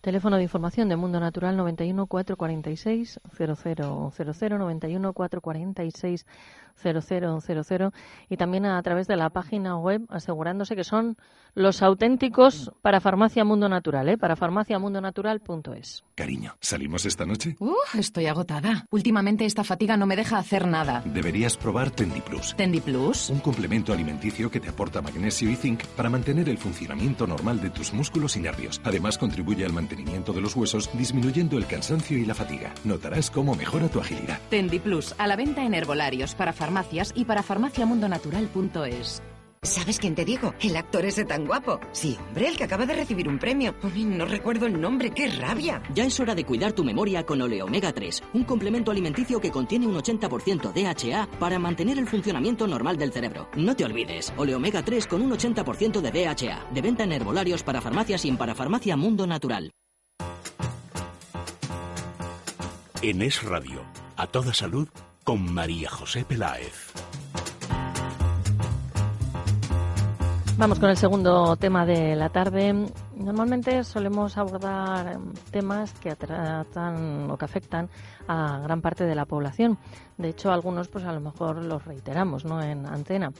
Teléfono 0.00 0.36
de 0.38 0.44
información 0.44 0.88
de 0.88 0.96
Mundo 0.96 1.20
Natural 1.20 1.54
91 1.54 2.06
446 2.06 3.20
0000 3.36 4.58
91 4.58 5.12
446 5.12 6.26
0000 6.82 7.92
y 8.30 8.36
también 8.38 8.64
a 8.64 8.82
través 8.82 9.06
de 9.06 9.16
la 9.16 9.28
página 9.28 9.76
web 9.76 10.06
asegurándose 10.08 10.74
que 10.74 10.84
son 10.84 11.18
los 11.54 11.82
auténticos 11.82 12.72
para 12.80 13.00
Farmacia 13.00 13.44
Mundo 13.44 13.68
Natural, 13.68 14.08
¿eh? 14.08 14.16
para 14.16 14.36
farmaciamundonatural.es. 14.36 16.04
Cariño, 16.14 16.56
¿salimos 16.60 17.04
esta 17.04 17.26
noche? 17.26 17.56
Uh, 17.58 17.74
estoy 17.98 18.26
agotada. 18.26 18.86
Últimamente 18.90 19.44
esta 19.44 19.64
fatiga 19.64 19.98
no 19.98 20.06
me 20.06 20.16
deja 20.16 20.38
hacer 20.38 20.66
nada. 20.66 21.02
Deberías 21.04 21.58
probar 21.58 21.90
Tendiplus. 21.90 22.56
¿Tendiplus? 22.56 23.28
Un 23.28 23.40
complemento 23.40 23.92
alimenticio 23.92 24.50
que 24.50 24.60
te 24.60 24.70
aporta 24.70 25.02
magnesio 25.02 25.50
y 25.50 25.56
zinc 25.56 25.84
para 25.88 26.08
mantener 26.08 26.48
el 26.48 26.56
funcionamiento 26.56 27.26
normal 27.26 27.60
de 27.60 27.68
tus 27.68 27.92
músculos 27.92 28.36
y 28.36 28.40
nervios. 28.40 28.80
Además 28.84 29.18
contribuye 29.18 29.66
al 29.66 29.72
mantenimiento 29.74 29.89
de 29.96 30.40
los 30.40 30.56
huesos 30.56 30.90
disminuyendo 30.96 31.58
el 31.58 31.66
cansancio 31.66 32.16
y 32.16 32.24
la 32.24 32.34
fatiga. 32.34 32.72
Notarás 32.84 33.30
cómo 33.30 33.54
mejora 33.54 33.88
tu 33.88 34.00
agilidad. 34.00 34.38
Tendiplus, 34.50 35.14
a 35.18 35.26
la 35.26 35.36
venta 35.36 35.64
en 35.64 35.74
herbolarios 35.74 36.34
para 36.34 36.52
farmacias 36.52 37.12
y 37.14 37.24
para 37.24 37.42
farmaciamundonatural.es. 37.42 39.22
¿Sabes 39.62 39.98
quién 39.98 40.14
te 40.14 40.24
digo? 40.24 40.54
El 40.60 40.74
actor 40.74 41.04
ese 41.04 41.26
tan 41.26 41.44
guapo. 41.44 41.80
Sí, 41.92 42.16
hombre, 42.28 42.48
el 42.48 42.56
que 42.56 42.64
acaba 42.64 42.86
de 42.86 42.94
recibir 42.94 43.28
un 43.28 43.38
premio. 43.38 43.74
no 43.94 44.24
recuerdo 44.24 44.64
el 44.64 44.80
nombre, 44.80 45.10
qué 45.10 45.28
rabia. 45.28 45.82
Ya 45.94 46.06
es 46.06 46.18
hora 46.18 46.34
de 46.34 46.46
cuidar 46.46 46.72
tu 46.72 46.82
memoria 46.82 47.26
con 47.26 47.42
Oleo 47.42 47.66
Omega 47.66 47.92
3, 47.92 48.22
un 48.32 48.44
complemento 48.44 48.90
alimenticio 48.90 49.38
que 49.38 49.50
contiene 49.50 49.86
un 49.86 49.94
80% 49.96 50.72
DHA 50.72 51.26
para 51.38 51.58
mantener 51.58 51.98
el 51.98 52.08
funcionamiento 52.08 52.66
normal 52.66 52.96
del 52.96 53.12
cerebro. 53.12 53.50
No 53.54 53.76
te 53.76 53.84
olvides, 53.84 54.32
Oleo 54.38 54.56
Omega 54.56 54.82
3 54.82 55.06
con 55.06 55.20
un 55.20 55.32
80% 55.32 56.00
de 56.00 56.10
DHA, 56.10 56.70
de 56.72 56.80
venta 56.80 57.04
en 57.04 57.12
herbolarios 57.12 57.62
para 57.62 57.82
farmacias 57.82 58.24
y 58.24 58.32
para 58.32 58.54
farmacia 58.54 58.96
Mundo 58.96 59.26
Natural. 59.26 59.70
En 63.02 63.20
Es 63.20 63.42
Radio, 63.42 63.82
a 64.16 64.26
toda 64.26 64.54
salud, 64.54 64.88
con 65.22 65.52
María 65.52 65.90
José 65.90 66.24
Peláez. 66.24 66.90
Vamos 70.60 70.78
con 70.78 70.90
el 70.90 70.98
segundo 70.98 71.56
tema 71.56 71.86
de 71.86 72.14
la 72.14 72.28
tarde. 72.28 72.74
Normalmente 73.16 73.82
solemos 73.82 74.36
abordar 74.36 75.14
em, 75.14 75.32
temas 75.50 75.94
que 75.94 76.14
tratan 76.14 77.30
o 77.30 77.38
que 77.38 77.46
afectan 77.46 77.88
a 78.28 78.58
gran 78.58 78.82
parte 78.82 79.04
de 79.04 79.14
la 79.14 79.24
población. 79.24 79.78
De 80.18 80.28
hecho, 80.28 80.52
algunos 80.52 80.88
pues 80.88 81.06
a 81.06 81.12
lo 81.14 81.20
mejor 81.20 81.64
los 81.64 81.86
reiteramos, 81.86 82.44
¿no? 82.44 82.62
En 82.62 82.84
antena. 82.84 83.32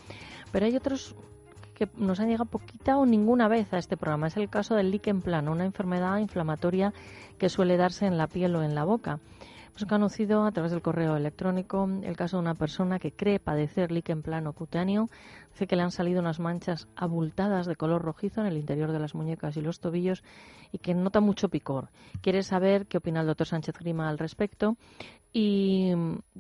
Pero 0.51 0.65
hay 0.65 0.75
otros 0.75 1.15
que 1.75 1.91
nos 1.95 2.21
han 2.21 2.29
llegado 2.29 2.47
poquita 2.47 2.97
o 2.97 3.05
ninguna 3.05 3.49
vez 3.49 3.71
a 3.75 3.77
este 3.77 3.99
programa. 3.99 4.29
Es 4.29 4.39
el 4.39 4.49
caso 4.49 4.75
del 4.75 4.91
líquen 4.91 5.21
plano, 5.21 5.53
una 5.53 5.67
enfermedad 5.67 6.17
inflamatoria 6.21 6.95
que 7.37 7.51
suele 7.51 7.77
darse 7.77 8.07
en 8.07 8.17
la 8.17 8.29
piel 8.29 8.57
o 8.57 8.63
en 8.63 8.75
la 8.75 8.85
boca. 8.85 9.21
Hemos 9.71 9.89
conocido 9.89 10.45
a 10.45 10.51
través 10.51 10.73
del 10.73 10.83
correo 10.83 11.17
electrónico 11.17 11.89
el 12.03 12.17
caso 12.17 12.37
de 12.37 12.43
una 12.43 12.57
persona 12.57 12.99
que 12.99 13.13
cree 13.13 13.39
padecer 13.39 13.93
líquen 13.93 14.21
plano 14.21 14.53
cutáneo. 14.53 15.09
Dice 15.53 15.69
que 15.69 15.77
le 15.77 15.83
han 15.83 15.93
salido 15.93 16.21
unas 16.21 16.41
manchas 16.41 16.89
abultadas 16.97 17.67
de 17.67 17.77
color 17.77 18.03
rojizo 18.03 18.41
en 18.41 18.49
el 18.49 18.57
interior 18.57 18.91
de 18.91 18.99
las 18.99 19.15
muñecas 19.15 19.57
y 19.57 19.63
los 19.63 19.79
tobillos 19.79 20.25
y 20.73 20.79
que 20.79 20.93
nota 20.93 21.21
mucho 21.21 21.49
picor. 21.49 21.89
Quiere 22.21 22.43
saber 22.43 22.87
qué 22.89 22.99
opina 22.99 23.21
el 23.21 23.29
doctor 23.29 23.47
Sánchez 23.47 23.79
Grima 23.79 24.09
al 24.09 24.19
respecto 24.19 24.77
y 25.33 25.93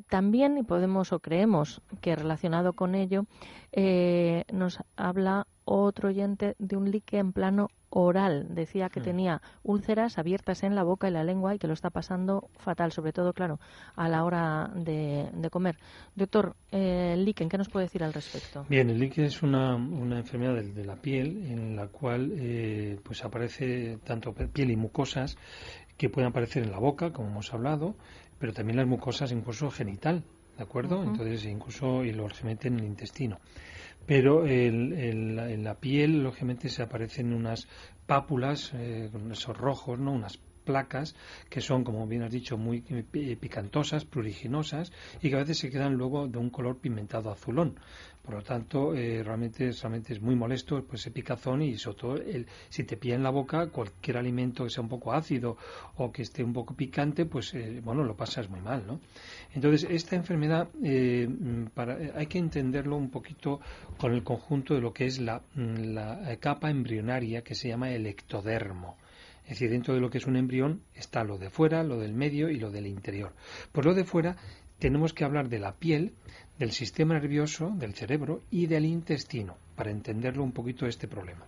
también 0.09 0.59
y 0.59 0.65
podemos 0.65 1.13
o 1.13 1.21
creemos 1.21 1.83
que 2.01 2.17
relacionado 2.17 2.73
con 2.73 2.97
ello 2.97 3.27
eh, 3.71 4.45
nos 4.53 4.81
habla 4.97 5.47
otro 5.65 6.09
oyente 6.09 6.57
de 6.59 6.77
un 6.77 6.91
líquen 6.91 7.33
plano 7.33 7.69
oral. 7.90 8.47
Decía 8.54 8.88
que 8.88 9.00
hmm. 9.00 9.04
tenía 9.04 9.42
úlceras 9.62 10.18
abiertas 10.18 10.62
en 10.62 10.75
la 10.75 10.82
boca 10.82 11.09
y 11.09 11.11
la 11.11 11.25
lengua 11.25 11.54
y 11.54 11.59
que 11.59 11.66
lo 11.66 11.75
está 11.75 11.90
pasando 11.90 12.49
fatal, 12.59 12.92
sobre 12.92 13.12
todo, 13.12 13.32
claro, 13.32 13.59
a 13.97 14.09
la 14.09 14.25
hora 14.25 14.70
de, 14.75 15.28
comer. 15.50 15.76
Doctor, 16.14 16.54
eh, 16.70 17.16
líquen, 17.18 17.49
¿qué 17.49 17.59
nos 17.59 17.68
puede 17.68 17.87
decir 17.87 18.04
al 18.04 18.12
respecto? 18.12 18.64
Bien, 18.68 18.88
el 18.88 18.99
líquen 18.99 19.25
es 19.25 19.42
una, 19.42 19.75
una 19.75 20.18
enfermedad 20.18 20.54
de, 20.62 20.85
la 20.85 20.97
piel 20.97 21.44
en 21.47 21.76
la 21.76 21.88
cual 21.88 22.32
eh, 22.37 22.99
pues 23.02 23.25
aparece 23.25 23.99
tanto 24.04 24.32
piel 24.32 24.70
y 24.70 24.76
mucosas 24.76 25.37
que 25.97 26.09
pueden 26.09 26.30
aparecer 26.30 26.62
en 26.62 26.70
la 26.70 26.78
boca, 26.78 27.12
como 27.12 27.28
hemos 27.28 27.52
hablado, 27.52 27.94
pero 28.38 28.52
también 28.52 28.78
las 28.78 28.87
mucosas 28.87 29.32
incluso 29.32 29.70
genital, 29.70 30.25
¿de 30.61 30.64
acuerdo? 30.64 31.02
Entonces 31.02 31.47
incluso 31.47 32.05
y 32.05 32.12
mete 32.45 32.69
en 32.69 32.79
el 32.81 32.85
intestino 32.85 33.40
pero 34.07 34.45
en 34.45 35.64
la 35.64 35.75
piel, 35.76 36.25
lógicamente, 36.25 36.69
se 36.69 36.83
aparecen 36.83 37.33
unas 37.33 37.69
pápulas 38.07 38.73
eh, 38.75 39.09
con 39.12 39.31
esos 39.31 39.57
rojos, 39.57 40.00
¿no? 40.00 40.12
unas 40.12 40.40
placas 40.64 41.14
que 41.49 41.61
son, 41.61 41.85
como 41.85 42.07
bien 42.07 42.23
has 42.23 42.31
dicho, 42.31 42.57
muy 42.57 42.81
picantosas, 42.81 44.05
pruriginosas 44.05 44.93
y 45.23 45.31
que 45.31 45.37
a 45.37 45.40
veces 45.40 45.59
se 45.59 45.71
quedan 45.71 45.95
luego 45.95 46.29
de 46.29 46.38
un 46.38 46.50
color 46.50 46.79
pimentado 46.79 47.31
azulón. 47.31 47.76
Por 48.23 48.35
lo 48.35 48.43
tanto, 48.43 48.95
eh, 48.95 49.23
realmente, 49.23 49.73
realmente 49.73 50.12
es 50.12 50.21
muy 50.21 50.37
molesto 50.37 50.85
pues, 50.85 51.00
ese 51.00 51.11
picazón 51.11 51.62
y 51.62 51.76
sobre 51.79 51.99
todo 51.99 52.17
el, 52.17 52.47
si 52.69 52.85
te 52.85 52.97
pilla 52.97 53.14
en 53.14 53.23
la 53.23 53.31
boca 53.31 53.69
cualquier 53.69 54.19
alimento 54.19 54.64
que 54.64 54.71
sea 54.71 54.83
un 54.83 54.90
poco 54.90 55.12
ácido 55.12 55.57
o 55.97 56.12
que 56.12 56.23
esté 56.23 56.45
un 56.45 56.52
poco 56.52 56.75
picante, 56.75 57.25
pues 57.25 57.55
eh, 57.55 57.81
bueno, 57.83 58.05
lo 58.05 58.14
pasas 58.17 58.49
muy 58.50 58.61
mal, 58.61 58.87
¿no? 58.87 59.00
Entonces, 59.55 59.88
esta 59.90 60.17
enfermedad 60.17 60.69
eh, 60.85 61.29
para, 61.73 61.97
hay 62.14 62.26
que 62.26 62.38
entenderlo 62.38 62.97
un 62.97 63.11
poquito 63.11 63.61
con 63.97 64.12
el 64.12 64.23
conjunto 64.23 64.75
de 64.75 64.81
lo 64.81 64.93
que 64.93 65.07
es 65.07 65.19
la, 65.19 65.43
la 65.57 66.37
capa 66.38 66.71
embrionaria 66.71 67.43
que 67.43 67.55
se 67.55 67.69
llama 67.69 67.90
el 67.90 68.07
ectodermo. 68.07 68.97
Es 69.50 69.59
decir, 69.59 69.71
dentro 69.71 69.95
de 69.95 70.00
lo 70.00 70.11
que 70.11 70.19
es 70.19 70.26
un 70.26 70.37
embrión 70.37 70.83
está 70.95 71.25
lo 71.25 71.37
de 71.37 71.50
fuera, 71.50 71.83
lo 71.83 71.99
del 71.99 72.14
medio 72.14 72.50
y 72.50 72.61
lo 72.61 72.71
del 72.71 72.87
interior. 72.87 73.33
Por 73.73 73.85
lo 73.85 73.95
de 73.95 74.04
fuera 74.04 74.37
tenemos 74.78 75.12
que 75.12 75.25
hablar 75.25 75.49
de 75.49 75.59
la 75.59 75.75
piel, 75.75 76.12
del 76.57 76.71
sistema 76.71 77.14
nervioso, 77.14 77.73
del 77.76 77.95
cerebro 77.95 78.45
y 78.52 78.69
del 78.69 78.85
intestino, 78.85 79.57
para 79.75 79.90
entenderlo 79.90 80.45
un 80.45 80.52
poquito 80.52 80.87
este 80.87 81.09
problema. 81.09 81.45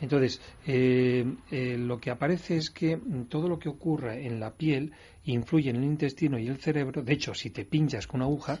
Entonces, 0.00 0.40
eh, 0.66 1.26
eh, 1.50 1.76
lo 1.76 1.98
que 1.98 2.10
aparece 2.10 2.56
es 2.56 2.70
que 2.70 2.98
todo 3.28 3.48
lo 3.48 3.58
que 3.58 3.68
ocurra 3.68 4.16
en 4.16 4.40
la 4.40 4.54
piel 4.54 4.92
influye 5.24 5.68
en 5.68 5.76
el 5.76 5.84
intestino 5.84 6.38
y 6.38 6.48
el 6.48 6.56
cerebro. 6.56 7.02
De 7.02 7.12
hecho, 7.12 7.34
si 7.34 7.50
te 7.50 7.66
pinchas 7.66 8.06
con 8.06 8.22
una 8.22 8.30
aguja, 8.30 8.58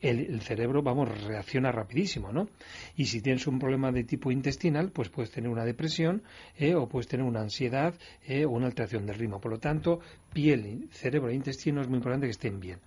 el, 0.00 0.40
cerebro, 0.40 0.82
vamos, 0.82 1.08
reacciona 1.24 1.72
rapidísimo, 1.72 2.32
¿no? 2.32 2.48
Y 2.96 3.06
si 3.06 3.20
tienes 3.20 3.46
un 3.46 3.58
problema 3.58 3.90
de 3.92 4.04
tipo 4.04 4.30
intestinal, 4.30 4.90
pues 4.90 5.08
puedes 5.08 5.30
tener 5.30 5.50
una 5.50 5.64
depresión 5.64 6.22
eh, 6.58 6.74
o 6.74 6.88
puedes 6.88 7.08
tener 7.08 7.24
una 7.24 7.40
ansiedad 7.40 7.94
o 8.28 8.50
una 8.50 8.66
alteración 8.66 9.06
del 9.06 9.16
ritmo. 9.16 9.40
Por 9.40 9.52
lo 9.52 9.58
tanto, 9.58 10.00
piel, 10.32 10.88
cerebro 10.92 11.30
e 11.30 11.34
intestino 11.34 11.80
es 11.80 11.88
muy 11.88 11.96
importante 11.96 12.26
que 12.26 12.32
estén 12.32 12.60
bien. 12.60 12.78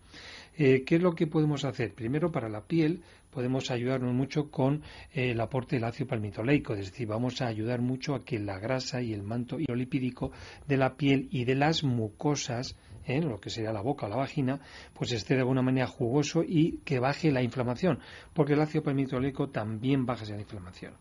Eh, 0.62 0.84
¿Qué 0.84 0.96
es 0.96 1.02
lo 1.02 1.16
que 1.16 1.26
podemos 1.26 1.64
hacer? 1.64 1.94
Primero, 1.94 2.34
para 2.34 2.50
la 2.50 2.60
piel, 2.60 3.02
podemos 3.32 3.72
ayudarnos 3.72 4.14
mucho 4.14 4.52
con 4.52 4.84
eh, 5.14 5.32
el 5.32 5.40
aporte 5.40 5.78
del 5.78 5.86
ácido 5.86 6.08
palmitoleico, 6.08 6.74
es 6.74 6.92
decir, 6.92 7.08
vamos 7.08 7.42
a 7.42 7.48
ayudar 7.48 7.80
mucho 7.80 8.14
a 8.14 8.26
que 8.26 8.40
la 8.40 8.60
grasa 8.60 9.02
y 9.02 9.14
el 9.14 9.24
manto 9.24 9.58
hidrolipídico 9.58 10.34
de 10.68 10.76
la 10.76 10.96
piel 10.96 11.30
y 11.32 11.46
de 11.46 11.56
las 11.56 11.86
mucosas 11.86 12.76
¿eh? 13.10 13.22
lo 13.22 13.40
que 13.40 13.50
sería 13.50 13.72
la 13.72 13.82
boca 13.82 14.06
o 14.06 14.10
la 14.10 14.16
vagina, 14.16 14.60
pues 14.94 15.12
esté 15.12 15.36
de 15.36 15.42
alguna 15.42 15.62
manera 15.62 15.88
jugoso 15.88 16.44
y 16.44 16.80
que 16.86 17.00
baje 17.00 17.32
la 17.32 17.42
inflamación, 17.42 18.00
porque 18.34 18.54
el 18.54 18.62
ácido 18.62 18.84
palmitoleico 18.84 19.50
también 19.50 20.06
baja 20.06 20.24
esa 20.24 20.38
inflamación. 20.38 20.94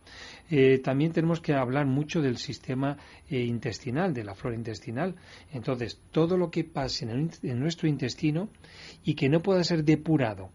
Eh, 0.50 0.78
también 0.78 1.12
tenemos 1.12 1.40
que 1.40 1.54
hablar 1.54 1.86
mucho 1.86 2.20
del 2.20 2.38
sistema 2.38 2.96
eh, 3.28 3.40
intestinal, 3.40 4.14
de 4.14 4.24
la 4.24 4.34
flora 4.34 4.56
intestinal. 4.56 5.14
Entonces, 5.52 6.00
todo 6.10 6.36
lo 6.36 6.50
que 6.50 6.64
pase 6.64 7.06
en 7.06 7.58
nuestro 7.60 7.88
intestino 7.88 8.48
y 9.04 9.14
que 9.14 9.28
no 9.28 9.40
pueda 9.40 9.62
ser 9.64 9.84
depurado 9.84 10.50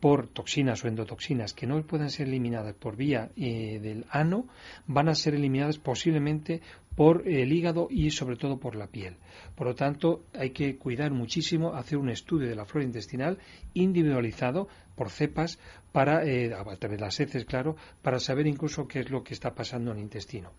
por 0.00 0.28
toxinas 0.28 0.84
o 0.84 0.88
endotoxinas 0.88 1.54
que 1.54 1.66
no 1.66 1.80
puedan 1.82 2.10
ser 2.10 2.28
eliminadas 2.28 2.74
por 2.74 2.96
vía 2.96 3.30
eh, 3.36 3.78
del 3.80 4.04
ano, 4.10 4.46
van 4.86 5.08
a 5.08 5.14
ser 5.14 5.34
eliminadas 5.34 5.78
posiblemente 5.78 6.60
por 6.94 7.28
el 7.28 7.52
hígado 7.52 7.88
y 7.90 8.10
sobre 8.10 8.36
todo 8.36 8.58
por 8.58 8.74
la 8.74 8.86
piel. 8.86 9.16
Por 9.54 9.66
lo 9.66 9.74
tanto, 9.74 10.24
hay 10.34 10.50
que 10.50 10.76
cuidar 10.76 11.12
muchísimo, 11.12 11.74
hacer 11.74 11.98
un 11.98 12.08
estudio 12.08 12.48
de 12.48 12.56
la 12.56 12.64
flora 12.64 12.86
intestinal 12.86 13.38
individualizado 13.74 14.68
por 14.94 15.10
cepas 15.10 15.58
para, 15.92 16.24
eh, 16.24 16.54
a 16.54 16.64
través 16.76 16.98
de 16.98 17.04
las 17.04 17.20
heces, 17.20 17.44
claro, 17.44 17.76
para 18.02 18.18
saber 18.18 18.46
incluso 18.46 18.88
qué 18.88 19.00
es 19.00 19.10
lo 19.10 19.22
que 19.22 19.34
está 19.34 19.54
pasando 19.54 19.90
en 19.90 19.98
el 19.98 20.04
intestino. 20.04 20.52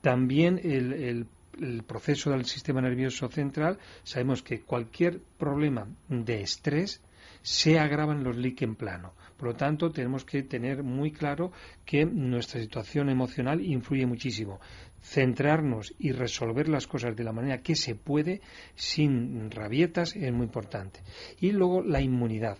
También 0.00 0.58
el 0.62 1.26
proceso 1.86 2.30
del 2.30 2.46
sistema 2.46 2.80
nervioso 2.80 3.28
central, 3.28 3.78
sabemos 4.02 4.42
que 4.42 4.62
cualquier 4.62 5.20
problema 5.38 5.86
de 6.08 6.42
estrés 6.42 7.00
se 7.44 7.78
agravan 7.78 8.24
los 8.24 8.36
líquen 8.38 8.74
plano. 8.74 9.12
Por 9.36 9.48
lo 9.48 9.54
tanto, 9.54 9.90
tenemos 9.90 10.24
que 10.24 10.42
tener 10.42 10.82
muy 10.82 11.12
claro 11.12 11.52
que 11.84 12.06
nuestra 12.06 12.58
situación 12.58 13.10
emocional 13.10 13.60
influye 13.60 14.06
muchísimo. 14.06 14.60
Centrarnos 15.02 15.94
y 15.98 16.12
resolver 16.12 16.70
las 16.70 16.86
cosas 16.86 17.14
de 17.14 17.22
la 17.22 17.32
manera 17.32 17.60
que 17.60 17.76
se 17.76 17.96
puede, 17.96 18.40
sin 18.74 19.50
rabietas, 19.50 20.16
es 20.16 20.32
muy 20.32 20.46
importante. 20.46 21.00
Y 21.38 21.52
luego 21.52 21.82
la 21.82 22.00
inmunidad. 22.00 22.56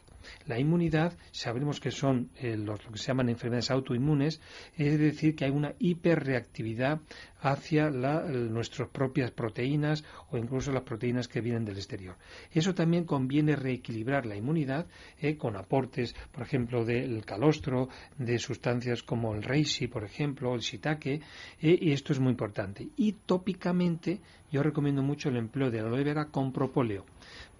La 0.46 0.58
inmunidad, 0.58 1.16
sabemos 1.32 1.80
que 1.80 1.90
son 1.90 2.30
eh, 2.36 2.56
lo 2.56 2.76
que 2.76 2.98
se 2.98 3.08
llaman 3.08 3.28
enfermedades 3.28 3.70
autoinmunes, 3.70 4.40
es 4.76 4.98
decir, 4.98 5.34
que 5.34 5.44
hay 5.44 5.50
una 5.50 5.74
hiperreactividad 5.78 7.00
hacia 7.40 7.90
nuestras 7.90 8.88
propias 8.88 9.30
proteínas 9.30 10.02
o 10.30 10.38
incluso 10.38 10.72
las 10.72 10.82
proteínas 10.82 11.28
que 11.28 11.42
vienen 11.42 11.64
del 11.64 11.76
exterior. 11.76 12.16
Eso 12.50 12.74
también 12.74 13.04
conviene 13.04 13.54
reequilibrar 13.54 14.24
la 14.24 14.36
inmunidad 14.36 14.86
eh, 15.20 15.36
con 15.36 15.56
aportes, 15.56 16.14
por 16.32 16.42
ejemplo, 16.42 16.84
del 16.84 17.24
calostro, 17.24 17.88
de 18.16 18.38
sustancias 18.38 19.02
como 19.02 19.34
el 19.34 19.42
reishi, 19.42 19.88
por 19.88 20.04
ejemplo, 20.04 20.54
el 20.54 20.60
shiitake, 20.60 21.20
eh, 21.60 21.78
y 21.80 21.92
esto 21.92 22.12
es 22.12 22.20
muy 22.20 22.30
importante. 22.30 22.88
Y 22.96 23.12
tópicamente 23.12 24.20
yo 24.50 24.62
recomiendo 24.62 25.02
mucho 25.02 25.28
el 25.28 25.36
empleo 25.36 25.70
de 25.70 25.80
aloe 25.80 26.02
vera 26.02 26.26
con 26.26 26.52
propóleo 26.52 27.04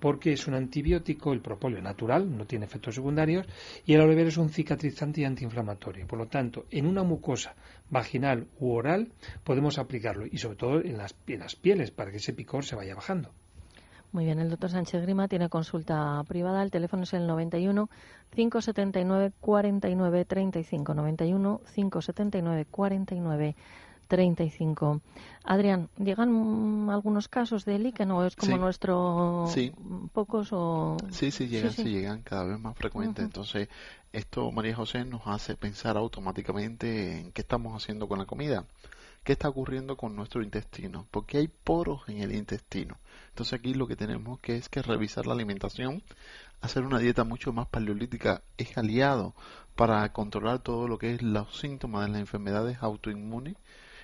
porque 0.00 0.33
es 0.33 0.46
un 0.46 0.55
antibiótico, 0.55 1.33
el 1.33 1.40
propóleo 1.40 1.81
natural, 1.81 2.37
no 2.37 2.46
tiene 2.46 2.66
efectos 2.66 2.94
secundarios, 2.94 3.46
y 3.87 3.94
el 3.94 4.00
aloe 4.00 4.14
vera 4.14 4.29
es 4.29 4.37
un 4.37 4.50
cicatrizante 4.50 5.20
y 5.20 5.24
antiinflamatorio. 5.24 6.07
Por 6.07 6.18
lo 6.18 6.27
tanto, 6.27 6.66
en 6.70 6.87
una 6.87 7.03
mucosa 7.03 7.55
vaginal 7.90 8.46
u 8.59 8.72
oral 8.72 9.12
podemos 9.44 9.79
aplicarlo, 9.79 10.27
y 10.27 10.38
sobre 10.38 10.57
todo 10.57 10.81
en 10.81 10.98
las, 10.98 11.14
en 11.27 11.40
las 11.40 11.57
pieles, 11.57 11.90
para 11.90 12.11
que 12.11 12.18
ese 12.18 12.33
picor 12.33 12.64
se 12.64 12.77
vaya 12.77 12.94
bajando. 12.94 13.31
Muy 14.14 14.27
bien, 14.27 14.38
el 14.38 14.48
doctor 14.48 14.70
Sánchez 14.70 15.03
Grima 15.03 15.27
tiene 15.27 15.48
consulta 15.48 16.22
privada. 16.29 16.62
El 16.62 16.70
teléfono 16.70 17.03
es 17.03 17.12
el 17.14 17.27
91 17.27 17.90
579 18.31 19.33
49 19.40 20.24
35. 20.24 20.94
91 20.94 21.61
579 21.74 22.66
49 22.70 23.57
35. 24.06 25.00
Adrián, 25.44 25.88
¿llegan 25.98 26.88
algunos 26.90 27.28
casos 27.28 27.64
de 27.64 27.78
líquen 27.78 28.10
o 28.10 28.24
es 28.24 28.36
como 28.36 28.56
nuestro 28.56 29.46
sí. 29.52 29.72
pocos 30.12 30.48
o...? 30.52 30.96
Sí, 31.10 31.30
sí, 31.30 31.48
llegan, 31.48 31.72
sí, 31.72 31.84
llegan 31.84 32.22
cada 32.22 32.44
vez 32.44 32.58
más 32.58 32.76
frecuentes. 32.76 33.24
Entonces, 33.24 33.68
esto, 34.12 34.50
María 34.52 34.74
José, 34.74 35.04
nos 35.04 35.22
hace 35.26 35.56
pensar 35.56 35.96
automáticamente 35.96 37.20
en 37.20 37.32
qué 37.32 37.42
estamos 37.42 37.74
haciendo 37.74 38.08
con 38.08 38.18
la 38.18 38.26
comida. 38.26 38.64
¿Qué 39.24 39.32
está 39.32 39.48
ocurriendo 39.48 39.96
con 39.96 40.14
nuestro 40.14 40.42
intestino? 40.42 41.06
Porque 41.10 41.38
hay 41.38 41.48
poros 41.48 42.02
en 42.08 42.18
el 42.18 42.34
intestino. 42.34 42.98
Entonces 43.30 43.58
aquí 43.58 43.72
lo 43.72 43.86
que 43.86 43.96
tenemos 43.96 44.38
que 44.40 44.56
es 44.56 44.68
que 44.68 44.82
revisar 44.82 45.26
la 45.26 45.32
alimentación, 45.32 46.02
hacer 46.60 46.84
una 46.84 46.98
dieta 46.98 47.24
mucho 47.24 47.50
más 47.52 47.66
paleolítica 47.66 48.42
es 48.58 48.76
aliado 48.76 49.34
para 49.76 50.12
controlar 50.12 50.58
todo 50.58 50.88
lo 50.88 50.98
que 50.98 51.14
es 51.14 51.22
los 51.22 51.58
síntomas 51.58 52.04
de 52.04 52.12
las 52.12 52.20
enfermedades 52.20 52.78
autoinmunes 52.82 53.56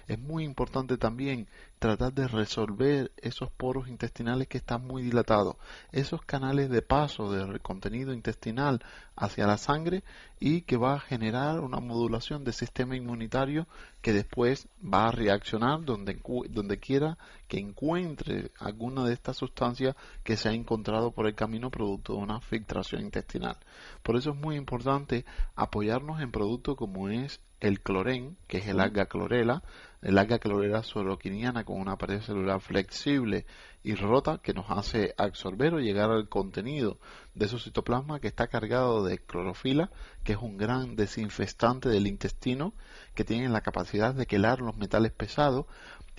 es 0.08 0.18
muy 0.18 0.44
importante 0.44 0.98
también 0.98 1.46
tratar 1.78 2.12
de 2.12 2.28
resolver 2.28 3.10
esos 3.16 3.50
poros 3.50 3.88
intestinales 3.88 4.48
que 4.48 4.58
están 4.58 4.86
muy 4.86 5.02
dilatados, 5.02 5.56
esos 5.92 6.20
canales 6.22 6.68
de 6.68 6.82
paso 6.82 7.32
del 7.32 7.60
contenido 7.60 8.12
intestinal 8.12 8.84
hacia 9.16 9.46
la 9.46 9.56
sangre 9.56 10.02
y 10.38 10.62
que 10.62 10.76
va 10.76 10.94
a 10.94 11.00
generar 11.00 11.60
una 11.60 11.80
modulación 11.80 12.44
del 12.44 12.54
sistema 12.54 12.96
inmunitario 12.96 13.66
que 14.02 14.12
después 14.12 14.68
va 14.82 15.08
a 15.08 15.12
reaccionar 15.12 15.84
donde, 15.84 16.20
donde 16.50 16.78
quiera 16.78 17.18
que 17.48 17.58
encuentre 17.58 18.50
alguna 18.58 19.04
de 19.04 19.14
estas 19.14 19.36
sustancias 19.36 19.96
que 20.22 20.36
se 20.36 20.48
ha 20.48 20.52
encontrado 20.52 21.12
por 21.12 21.26
el 21.26 21.34
camino 21.34 21.70
producto 21.70 22.14
de 22.14 22.20
una 22.20 22.40
filtración 22.40 23.02
intestinal. 23.02 23.56
Por 24.02 24.16
eso 24.16 24.30
es 24.30 24.36
muy 24.36 24.56
importante 24.56 25.24
apoyarnos 25.54 26.20
en 26.20 26.30
productos 26.30 26.76
como 26.76 27.08
es 27.08 27.40
el 27.60 27.80
clorén, 27.80 28.36
que 28.46 28.58
es 28.58 28.66
el 28.66 28.80
alga 28.80 29.06
clorela, 29.06 29.62
el 30.02 30.16
alga 30.16 30.38
clorela 30.38 30.82
soroquiniana 30.82 31.64
con 31.64 31.78
una 31.78 31.96
pared 31.96 32.20
celular 32.22 32.60
flexible 32.60 33.44
y 33.82 33.94
rota 33.94 34.38
que 34.42 34.54
nos 34.54 34.70
hace 34.70 35.14
absorber 35.18 35.74
o 35.74 35.80
llegar 35.80 36.10
al 36.10 36.28
contenido 36.28 36.98
de 37.34 37.48
su 37.48 37.58
citoplasma 37.58 38.18
que 38.18 38.28
está 38.28 38.48
cargado 38.48 39.04
de 39.04 39.18
clorofila, 39.18 39.90
que 40.24 40.32
es 40.32 40.38
un 40.38 40.56
gran 40.56 40.96
desinfestante 40.96 41.88
del 41.90 42.06
intestino, 42.06 42.72
que 43.14 43.24
tiene 43.24 43.48
la 43.48 43.60
capacidad 43.60 44.14
de 44.14 44.26
quelar 44.26 44.60
los 44.60 44.76
metales 44.76 45.12
pesados 45.12 45.66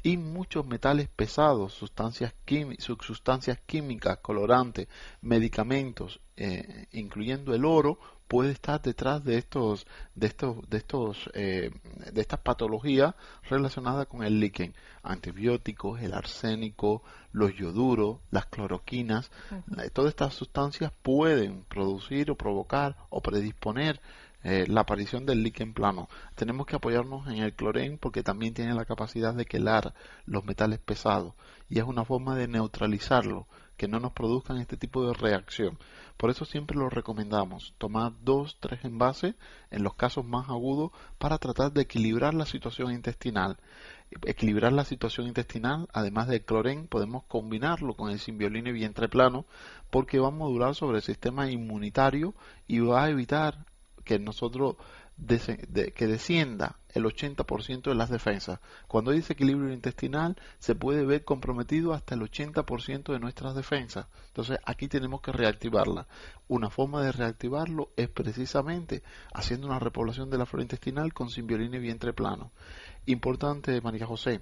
y 0.04 0.18
muchos 0.18 0.66
metales 0.66 1.10
pesados, 1.10 1.74
sustancias, 1.74 2.34
sustancias 3.00 3.60
químicas, 3.66 4.18
colorantes, 4.18 4.88
medicamentos, 5.22 6.20
eh, 6.38 6.88
incluyendo 6.92 7.54
el 7.54 7.66
oro, 7.66 8.00
puede 8.32 8.52
estar 8.52 8.82
detrás 8.82 9.22
de 9.26 9.38
estos 9.38 9.86
de 10.15 10.28
estos 10.28 10.70
de 10.70 10.78
estos 10.78 11.30
eh, 11.34 11.70
de 12.13 12.22
estas 12.22 12.39
patologías 12.39 13.13
relacionadas 13.50 14.08
con 14.08 14.24
el 14.24 14.39
líquen. 14.39 14.74
Antibióticos 15.04 16.00
el 16.00 16.13
arsénico 16.13 17.04
los 17.34 17.54
yoduros 17.54 18.20
las 18.30 18.46
cloroquinas 18.46 19.30
todas 19.91 20.12
estas 20.12 20.34
sustancias 20.34 20.94
pueden 21.02 21.65
producir 21.65 22.32
o 22.32 22.38
provocar 22.38 22.96
o 23.10 23.20
predisponer 23.20 24.00
eh, 24.46 24.65
la 24.65 24.82
aparición 24.82 25.26
del 25.26 25.44
líquen 25.44 25.74
plano. 25.74 26.08
Tenemos 26.36 26.65
que 26.65 26.78
apoyarnos 26.78 27.28
en 27.28 27.39
el 27.39 27.54
clorén 27.54 27.98
porque 27.98 28.24
también 28.24 28.54
tiene 28.54 28.74
la 28.74 28.86
capacidad 28.86 29.34
de 29.34 29.46
quelar 29.46 29.94
los 30.26 30.46
metales 30.46 30.80
pesados 30.80 31.34
y 31.67 31.80
es 31.80 31.84
una 31.84 32.06
forma 32.06 32.38
de 32.38 32.48
neutralizarlo, 32.48 33.46
que 33.82 33.88
no 33.88 34.00
nos 34.00 34.13
produzcan 34.13 34.60
este 34.60 34.78
tipo 34.78 35.08
de 35.08 35.13
reacción. 35.15 35.80
Por 36.15 36.30
eso 36.30 36.46
siempre 36.46 36.78
lo 36.78 36.88
recomendamos, 36.88 37.74
tomar 37.80 38.12
dos, 38.24 38.58
tres 38.60 38.86
envases 38.86 39.34
en 39.72 39.82
los 39.82 39.96
casos 39.96 40.24
más 40.24 40.50
agudos 40.50 40.91
para 41.17 41.39
tratar 41.39 41.72
de 41.72 41.82
equilibrar 41.82 42.36
la 42.36 42.46
situación 42.46 42.91
intestinal. 42.91 43.58
Equilibrar 44.24 44.72
la 44.72 44.86
situación 44.86 45.26
intestinal, 45.26 45.88
además 45.94 46.28
del 46.28 46.46
clorén, 46.46 46.86
podemos 46.86 47.24
combinarlo 47.24 47.96
con 47.96 48.12
el 48.12 48.20
simbiolino 48.20 48.70
y 48.70 48.74
vientre 48.74 49.10
plano 49.10 49.48
porque 49.89 50.20
va 50.20 50.28
a 50.28 50.32
modular 50.32 50.76
sobre 50.76 50.98
el 50.98 51.04
sistema 51.04 51.50
inmunitario 51.50 52.36
y 52.67 52.82
va 52.82 53.06
a 53.06 53.10
evitar 53.10 53.65
que 54.06 54.20
nosotros 54.20 54.76
que 55.28 56.08
descienda 56.08 56.78
el 56.94 57.06
80% 57.06 57.84
de 57.84 57.96
las 57.96 58.10
defensas. 58.10 58.60
Cuando 58.88 59.12
hay 59.12 59.18
desequilibrio 59.18 59.72
intestinal 59.74 60.36
se 60.60 60.76
puede 60.76 61.06
ver 61.06 61.24
comprometido 61.24 61.94
hasta 61.94 62.16
el 62.16 62.22
80% 62.22 63.14
de 63.14 63.20
nuestras 63.20 63.56
defensas. 63.56 64.08
Entonces 64.28 64.58
aquí 64.66 64.88
tenemos 64.88 65.22
que 65.22 65.32
reactivarla. 65.32 66.08
Una 66.48 66.70
forma 66.70 67.02
de 67.04 67.12
reactivarlo 67.12 67.92
es 67.96 68.10
precisamente 68.10 69.04
haciendo 69.34 69.68
una 69.68 69.80
repoblación 69.80 70.30
de 70.30 70.38
la 70.38 70.46
flora 70.46 70.64
intestinal 70.64 71.14
con 71.14 71.30
simbiolina 71.30 71.78
y 71.78 71.82
vientre 71.82 72.14
plano. 72.14 72.52
Importante, 73.06 73.80
María 73.82 74.06
José, 74.06 74.42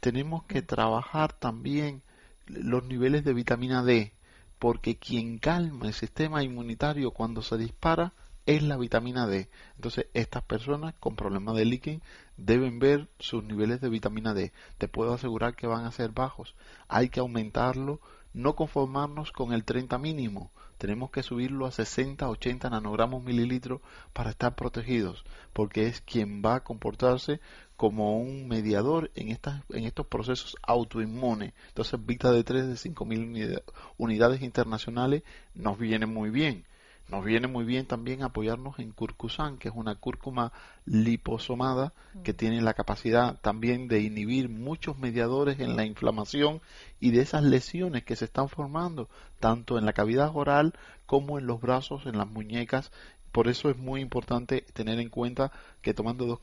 tenemos 0.00 0.44
que 0.44 0.62
trabajar 0.62 1.32
también 1.32 2.02
los 2.46 2.84
niveles 2.84 3.24
de 3.24 3.34
vitamina 3.34 3.82
D, 3.82 4.12
porque 4.58 4.96
quien 4.96 5.38
calma 5.38 5.86
el 5.86 5.94
sistema 5.94 6.42
inmunitario 6.42 7.10
cuando 7.10 7.42
se 7.42 7.58
dispara 7.58 8.12
es 8.46 8.62
la 8.62 8.76
vitamina 8.76 9.26
D. 9.26 9.48
Entonces, 9.74 10.06
estas 10.14 10.42
personas 10.42 10.94
con 11.00 11.16
problemas 11.16 11.56
de 11.56 11.64
líquen 11.64 12.02
deben 12.36 12.78
ver 12.78 13.08
sus 13.18 13.44
niveles 13.44 13.80
de 13.80 13.90
vitamina 13.90 14.34
D. 14.34 14.52
Te 14.78 14.88
puedo 14.88 15.12
asegurar 15.12 15.56
que 15.56 15.66
van 15.66 15.84
a 15.84 15.92
ser 15.92 16.12
bajos. 16.12 16.54
Hay 16.88 17.08
que 17.08 17.20
aumentarlo, 17.20 18.00
no 18.32 18.54
conformarnos 18.54 19.32
con 19.32 19.52
el 19.52 19.64
30 19.64 19.98
mínimo. 19.98 20.50
Tenemos 20.78 21.10
que 21.10 21.22
subirlo 21.22 21.66
a 21.66 21.72
60, 21.72 22.28
80 22.28 22.70
nanogramos 22.70 23.24
mililitros 23.24 23.80
para 24.12 24.30
estar 24.30 24.54
protegidos, 24.54 25.24
porque 25.54 25.86
es 25.86 26.02
quien 26.02 26.42
va 26.44 26.56
a 26.56 26.64
comportarse 26.64 27.40
como 27.76 28.18
un 28.18 28.46
mediador 28.46 29.10
en, 29.14 29.30
estas, 29.30 29.62
en 29.70 29.84
estos 29.84 30.06
procesos 30.06 30.54
autoinmunes. 30.62 31.54
Entonces, 31.68 31.98
Vita 32.04 32.30
de 32.30 32.44
3 32.44 32.68
de 32.68 32.74
5.000 32.74 33.62
unidades 33.96 34.42
internacionales 34.42 35.22
nos 35.54 35.78
viene 35.78 36.06
muy 36.06 36.30
bien 36.30 36.64
nos 37.08 37.24
viene 37.24 37.46
muy 37.46 37.64
bien 37.64 37.86
también 37.86 38.22
apoyarnos 38.22 38.78
en 38.80 38.90
curcusan, 38.90 39.58
que 39.58 39.68
es 39.68 39.74
una 39.76 39.94
cúrcuma 39.94 40.52
liposomada 40.86 41.92
que 42.24 42.32
mm. 42.32 42.36
tiene 42.36 42.60
la 42.62 42.74
capacidad 42.74 43.38
también 43.40 43.86
de 43.86 44.00
inhibir 44.00 44.48
muchos 44.48 44.98
mediadores 44.98 45.60
en 45.60 45.76
la 45.76 45.84
inflamación 45.84 46.60
y 46.98 47.12
de 47.12 47.22
esas 47.22 47.44
lesiones 47.44 48.04
que 48.04 48.16
se 48.16 48.24
están 48.24 48.48
formando 48.48 49.08
tanto 49.38 49.78
en 49.78 49.86
la 49.86 49.92
cavidad 49.92 50.32
oral 50.34 50.74
como 51.06 51.38
en 51.38 51.46
los 51.46 51.60
brazos, 51.60 52.06
en 52.06 52.18
las 52.18 52.28
muñecas. 52.28 52.90
Por 53.30 53.48
eso 53.48 53.68
es 53.70 53.76
muy 53.76 54.00
importante 54.00 54.62
tener 54.72 54.98
en 54.98 55.10
cuenta 55.10 55.52
que 55.82 55.94
tomando 55.94 56.26
dos, 56.26 56.40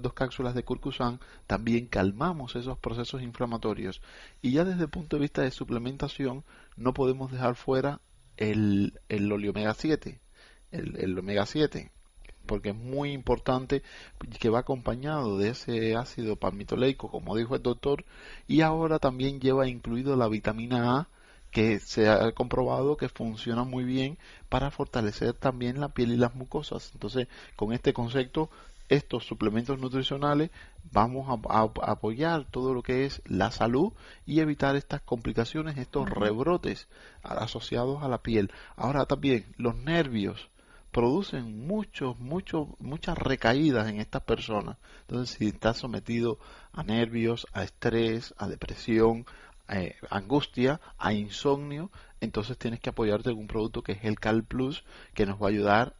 dos 0.00 0.12
cápsulas 0.14 0.54
de 0.54 0.62
curcusan 0.62 1.20
también 1.46 1.86
calmamos 1.86 2.56
esos 2.56 2.78
procesos 2.78 3.20
inflamatorios. 3.22 4.00
Y 4.40 4.52
ya 4.52 4.64
desde 4.64 4.84
el 4.84 4.88
punto 4.88 5.16
de 5.16 5.22
vista 5.22 5.42
de 5.42 5.50
suplementación 5.50 6.44
no 6.76 6.94
podemos 6.94 7.30
dejar 7.32 7.56
fuera 7.56 8.00
el, 8.38 8.98
el 9.08 9.30
omega 9.32 9.74
7, 9.74 10.18
el, 10.72 10.96
el 10.96 11.18
omega 11.18 11.44
7, 11.44 11.90
porque 12.46 12.70
es 12.70 12.76
muy 12.76 13.12
importante 13.12 13.82
que 14.40 14.48
va 14.48 14.60
acompañado 14.60 15.38
de 15.38 15.50
ese 15.50 15.96
ácido 15.96 16.36
palmitoleico, 16.36 17.10
como 17.10 17.36
dijo 17.36 17.54
el 17.54 17.62
doctor, 17.62 18.04
y 18.46 18.62
ahora 18.62 18.98
también 18.98 19.40
lleva 19.40 19.68
incluido 19.68 20.16
la 20.16 20.28
vitamina 20.28 20.98
A, 20.98 21.08
que 21.50 21.78
se 21.78 22.08
ha 22.08 22.32
comprobado 22.32 22.96
que 22.96 23.08
funciona 23.08 23.64
muy 23.64 23.84
bien 23.84 24.18
para 24.48 24.70
fortalecer 24.70 25.32
también 25.34 25.80
la 25.80 25.88
piel 25.88 26.12
y 26.12 26.16
las 26.16 26.34
mucosas. 26.34 26.90
Entonces, 26.94 27.26
con 27.56 27.72
este 27.72 27.92
concepto 27.92 28.50
estos 28.88 29.26
suplementos 29.26 29.78
nutricionales 29.78 30.50
vamos 30.92 31.28
a, 31.28 31.62
apoyar 31.90 32.46
todo 32.50 32.74
lo 32.74 32.82
que 32.82 33.04
es 33.04 33.22
la 33.26 33.50
salud 33.50 33.92
y 34.26 34.40
evitar 34.40 34.76
estas 34.76 35.02
complicaciones, 35.02 35.76
estos 35.76 36.08
rebrotes 36.08 36.88
asociados 37.22 38.02
a 38.02 38.08
la 38.08 38.22
piel. 38.22 38.50
Ahora 38.76 39.06
también 39.06 39.46
los 39.56 39.76
nervios 39.76 40.48
producen 40.90 41.66
muchos, 41.66 42.18
muchos, 42.18 42.68
muchas 42.80 43.18
recaídas 43.18 43.88
en 43.88 44.00
estas 44.00 44.22
personas. 44.22 44.78
Entonces, 45.02 45.36
si 45.36 45.48
estás 45.48 45.76
sometido 45.76 46.38
a 46.72 46.82
nervios, 46.82 47.46
a 47.52 47.62
estrés, 47.62 48.34
a 48.38 48.48
depresión, 48.48 49.26
a 49.66 49.80
eh, 49.80 49.96
angustia, 50.10 50.80
a 50.96 51.12
insomnio, 51.12 51.90
entonces 52.20 52.56
tienes 52.56 52.80
que 52.80 52.90
apoyarte 52.90 53.30
en 53.30 53.38
un 53.38 53.46
producto 53.46 53.82
que 53.82 53.92
es 53.92 54.04
el 54.04 54.18
Cal 54.18 54.44
Plus, 54.44 54.84
que 55.14 55.26
nos 55.26 55.40
va 55.40 55.46
a 55.46 55.50
ayudar 55.50 55.94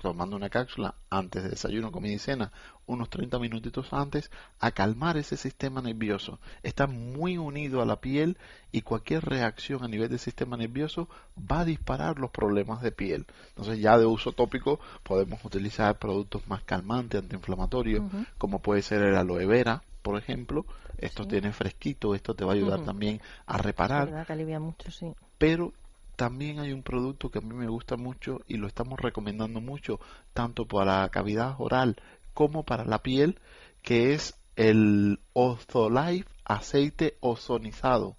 tomando 0.00 0.36
una 0.36 0.50
cápsula 0.50 0.94
antes 1.10 1.42
de 1.42 1.50
desayuno, 1.50 1.92
comida 1.92 2.12
y 2.12 2.18
cena, 2.18 2.52
unos 2.86 3.08
30 3.08 3.38
minutitos 3.38 3.92
antes, 3.92 4.30
a 4.60 4.70
calmar 4.72 5.16
ese 5.16 5.36
sistema 5.36 5.80
nervioso. 5.80 6.38
Está 6.62 6.86
muy 6.86 7.38
unido 7.38 7.80
a 7.80 7.86
la 7.86 8.00
piel 8.00 8.36
y 8.72 8.82
cualquier 8.82 9.24
reacción 9.24 9.82
a 9.82 9.88
nivel 9.88 10.08
del 10.08 10.18
sistema 10.18 10.56
nervioso 10.56 11.08
va 11.38 11.60
a 11.60 11.64
disparar 11.64 12.18
los 12.18 12.30
problemas 12.30 12.82
de 12.82 12.92
piel. 12.92 13.26
Entonces 13.48 13.80
ya 13.80 13.98
de 13.98 14.06
uso 14.06 14.32
tópico 14.32 14.80
podemos 15.02 15.44
utilizar 15.44 15.98
productos 15.98 16.46
más 16.48 16.62
calmantes, 16.62 17.22
antiinflamatorios, 17.22 18.04
como 18.38 18.60
puede 18.60 18.82
ser 18.82 19.02
el 19.02 19.16
aloe 19.16 19.46
vera, 19.46 19.82
por 20.02 20.18
ejemplo. 20.18 20.66
Esto 20.98 21.26
tiene 21.26 21.52
fresquito, 21.52 22.14
esto 22.14 22.34
te 22.34 22.44
va 22.44 22.52
a 22.52 22.54
ayudar 22.54 22.84
también 22.84 23.20
a 23.46 23.58
reparar. 23.58 24.26
mucho, 24.60 24.90
sí. 24.90 25.12
Pero 25.38 25.72
también 26.16 26.58
hay 26.58 26.72
un 26.72 26.82
producto 26.82 27.30
que 27.30 27.38
a 27.38 27.42
mí 27.42 27.54
me 27.54 27.68
gusta 27.68 27.96
mucho 27.96 28.40
y 28.46 28.56
lo 28.56 28.66
estamos 28.66 29.00
recomendando 29.00 29.60
mucho, 29.60 30.00
tanto 30.32 30.66
para 30.66 31.02
la 31.02 31.08
cavidad 31.08 31.56
oral 31.58 31.96
como 32.32 32.64
para 32.64 32.84
la 32.84 33.02
piel, 33.02 33.38
que 33.82 34.14
es 34.14 34.34
el 34.56 35.20
Ozolife 35.32 36.28
aceite 36.44 37.16
ozonizado. 37.20 38.16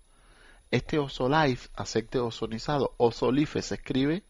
Este 0.71 0.99
Ozolife 0.99 1.69
aceite 1.75 2.19
ozonizado, 2.19 2.93
Ozolife 2.97 3.61
se 3.61 3.75
escribe, 3.75 4.23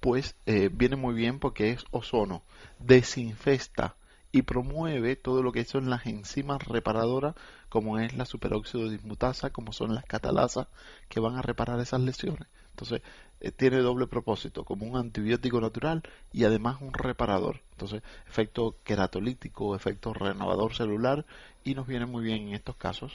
pues 0.00 0.36
eh, 0.46 0.68
viene 0.72 0.96
muy 0.96 1.14
bien 1.14 1.38
porque 1.38 1.70
es 1.70 1.84
ozono, 1.90 2.42
desinfesta 2.78 3.96
y 4.32 4.42
promueve 4.42 5.16
todo 5.16 5.42
lo 5.42 5.52
que 5.52 5.64
son 5.64 5.88
las 5.88 6.06
enzimas 6.06 6.62
reparadoras 6.64 7.34
como 7.68 7.98
es 7.98 8.14
la 8.14 8.26
superóxido 8.26 8.88
dismutasa, 8.88 9.50
como 9.50 9.72
son 9.72 9.94
las 9.94 10.04
catalasas 10.04 10.66
que 11.08 11.20
van 11.20 11.36
a 11.36 11.42
reparar 11.42 11.80
esas 11.80 12.00
lesiones. 12.00 12.48
Entonces, 12.74 13.02
eh, 13.40 13.52
tiene 13.52 13.78
doble 13.78 14.08
propósito, 14.08 14.64
como 14.64 14.84
un 14.84 14.96
antibiótico 14.96 15.60
natural 15.60 16.02
y 16.32 16.44
además 16.44 16.78
un 16.80 16.92
reparador. 16.92 17.60
Entonces, 17.72 18.02
efecto 18.26 18.74
queratolítico, 18.82 19.76
efecto 19.76 20.12
renovador 20.12 20.74
celular 20.74 21.24
y 21.62 21.74
nos 21.74 21.86
viene 21.86 22.06
muy 22.06 22.24
bien 22.24 22.48
en 22.48 22.54
estos 22.54 22.76
casos. 22.76 23.12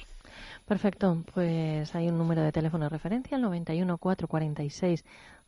Perfecto, 0.66 1.24
pues 1.34 1.94
hay 1.96 2.10
un 2.10 2.18
número 2.18 2.42
de 2.42 2.52
teléfono 2.52 2.86
de 2.86 2.90
referencia, 2.90 3.36
el 3.36 3.42
91 3.42 3.98
446 3.98 5.04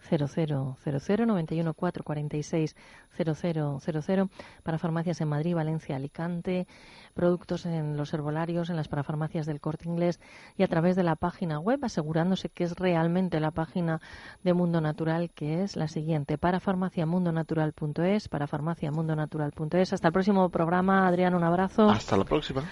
0000 0.10 1.28
91 1.28 1.74
446 1.74 2.76
0000 3.17 4.30
para 4.63 4.78
farmacias 4.78 5.22
en 5.22 5.28
Madrid, 5.28 5.56
Valencia, 5.56 5.96
Alicante, 5.96 6.67
productos 7.13 7.65
en 7.65 7.98
los 7.98 8.13
herbolarios, 8.13 8.70
en 8.70 8.78
las 8.78 8.88
parafarmacias 8.88 9.46
del 9.46 9.60
Corte 9.60 9.88
Inglés 9.88 10.20
y 10.58 10.63
a 10.63 10.67
través 10.67 10.96
de 10.96 11.04
la 11.04 11.15
página 11.15 11.60
web, 11.60 11.80
asegurándose 11.84 12.50
que 12.50 12.63
es 12.63 12.76
realmente 12.76 13.39
la 13.39 13.52
página 13.52 14.02
de 14.44 14.54
Mundo 14.54 14.82
Natural, 14.82 15.30
que 15.32 15.63
es 15.63 15.76
la 15.76 15.88
siguiente, 15.88 16.38
para 16.38 16.60
farmaciamundonatural.es, 16.60 18.28
para 18.30 18.48
farmaciamundonatural.es. 18.48 19.94
Hasta 19.94 20.08
el 20.08 20.13
próximo 20.13 20.50
programa, 20.50 21.08
Adrián, 21.08 21.36
un 21.36 21.44
abrazo. 21.44 21.89
Hasta 21.89 22.17
la 22.17 22.26
próxima. 22.26 22.63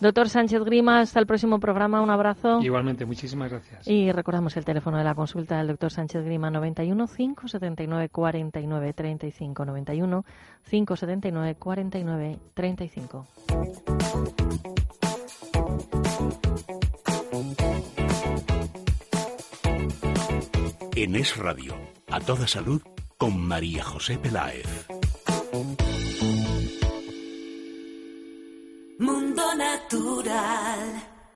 Doctor 0.00 0.28
Sánchez 0.28 0.62
Grima, 0.64 1.00
hasta 1.00 1.20
el 1.20 1.26
próximo 1.54 1.60
programa, 1.60 2.00
un 2.00 2.10
abrazo. 2.10 2.60
Igualmente, 2.60 3.04
muchísimas 3.04 3.50
gracias. 3.50 3.86
Y 3.86 4.10
recordamos 4.12 4.56
el 4.56 4.64
teléfono 4.64 4.98
de 4.98 5.04
la 5.04 5.14
consulta 5.14 5.58
del 5.58 5.68
doctor 5.68 5.90
Sánchez 5.90 6.24
Grima, 6.24 6.50
91 6.50 7.06
579 7.06 8.08
49 8.08 8.92
35, 8.92 9.64
91 9.64 10.24
579 10.68 11.54
49 11.56 12.38
35. 12.54 13.26
En 20.96 21.16
Es 21.16 21.36
Radio, 21.36 21.74
a 22.10 22.20
toda 22.20 22.46
salud, 22.46 22.80
con 23.18 23.40
María 23.40 23.82
José 23.82 24.16
Peláez. 24.18 24.88
Mundo 28.98 29.42
Natural. 29.56 31.13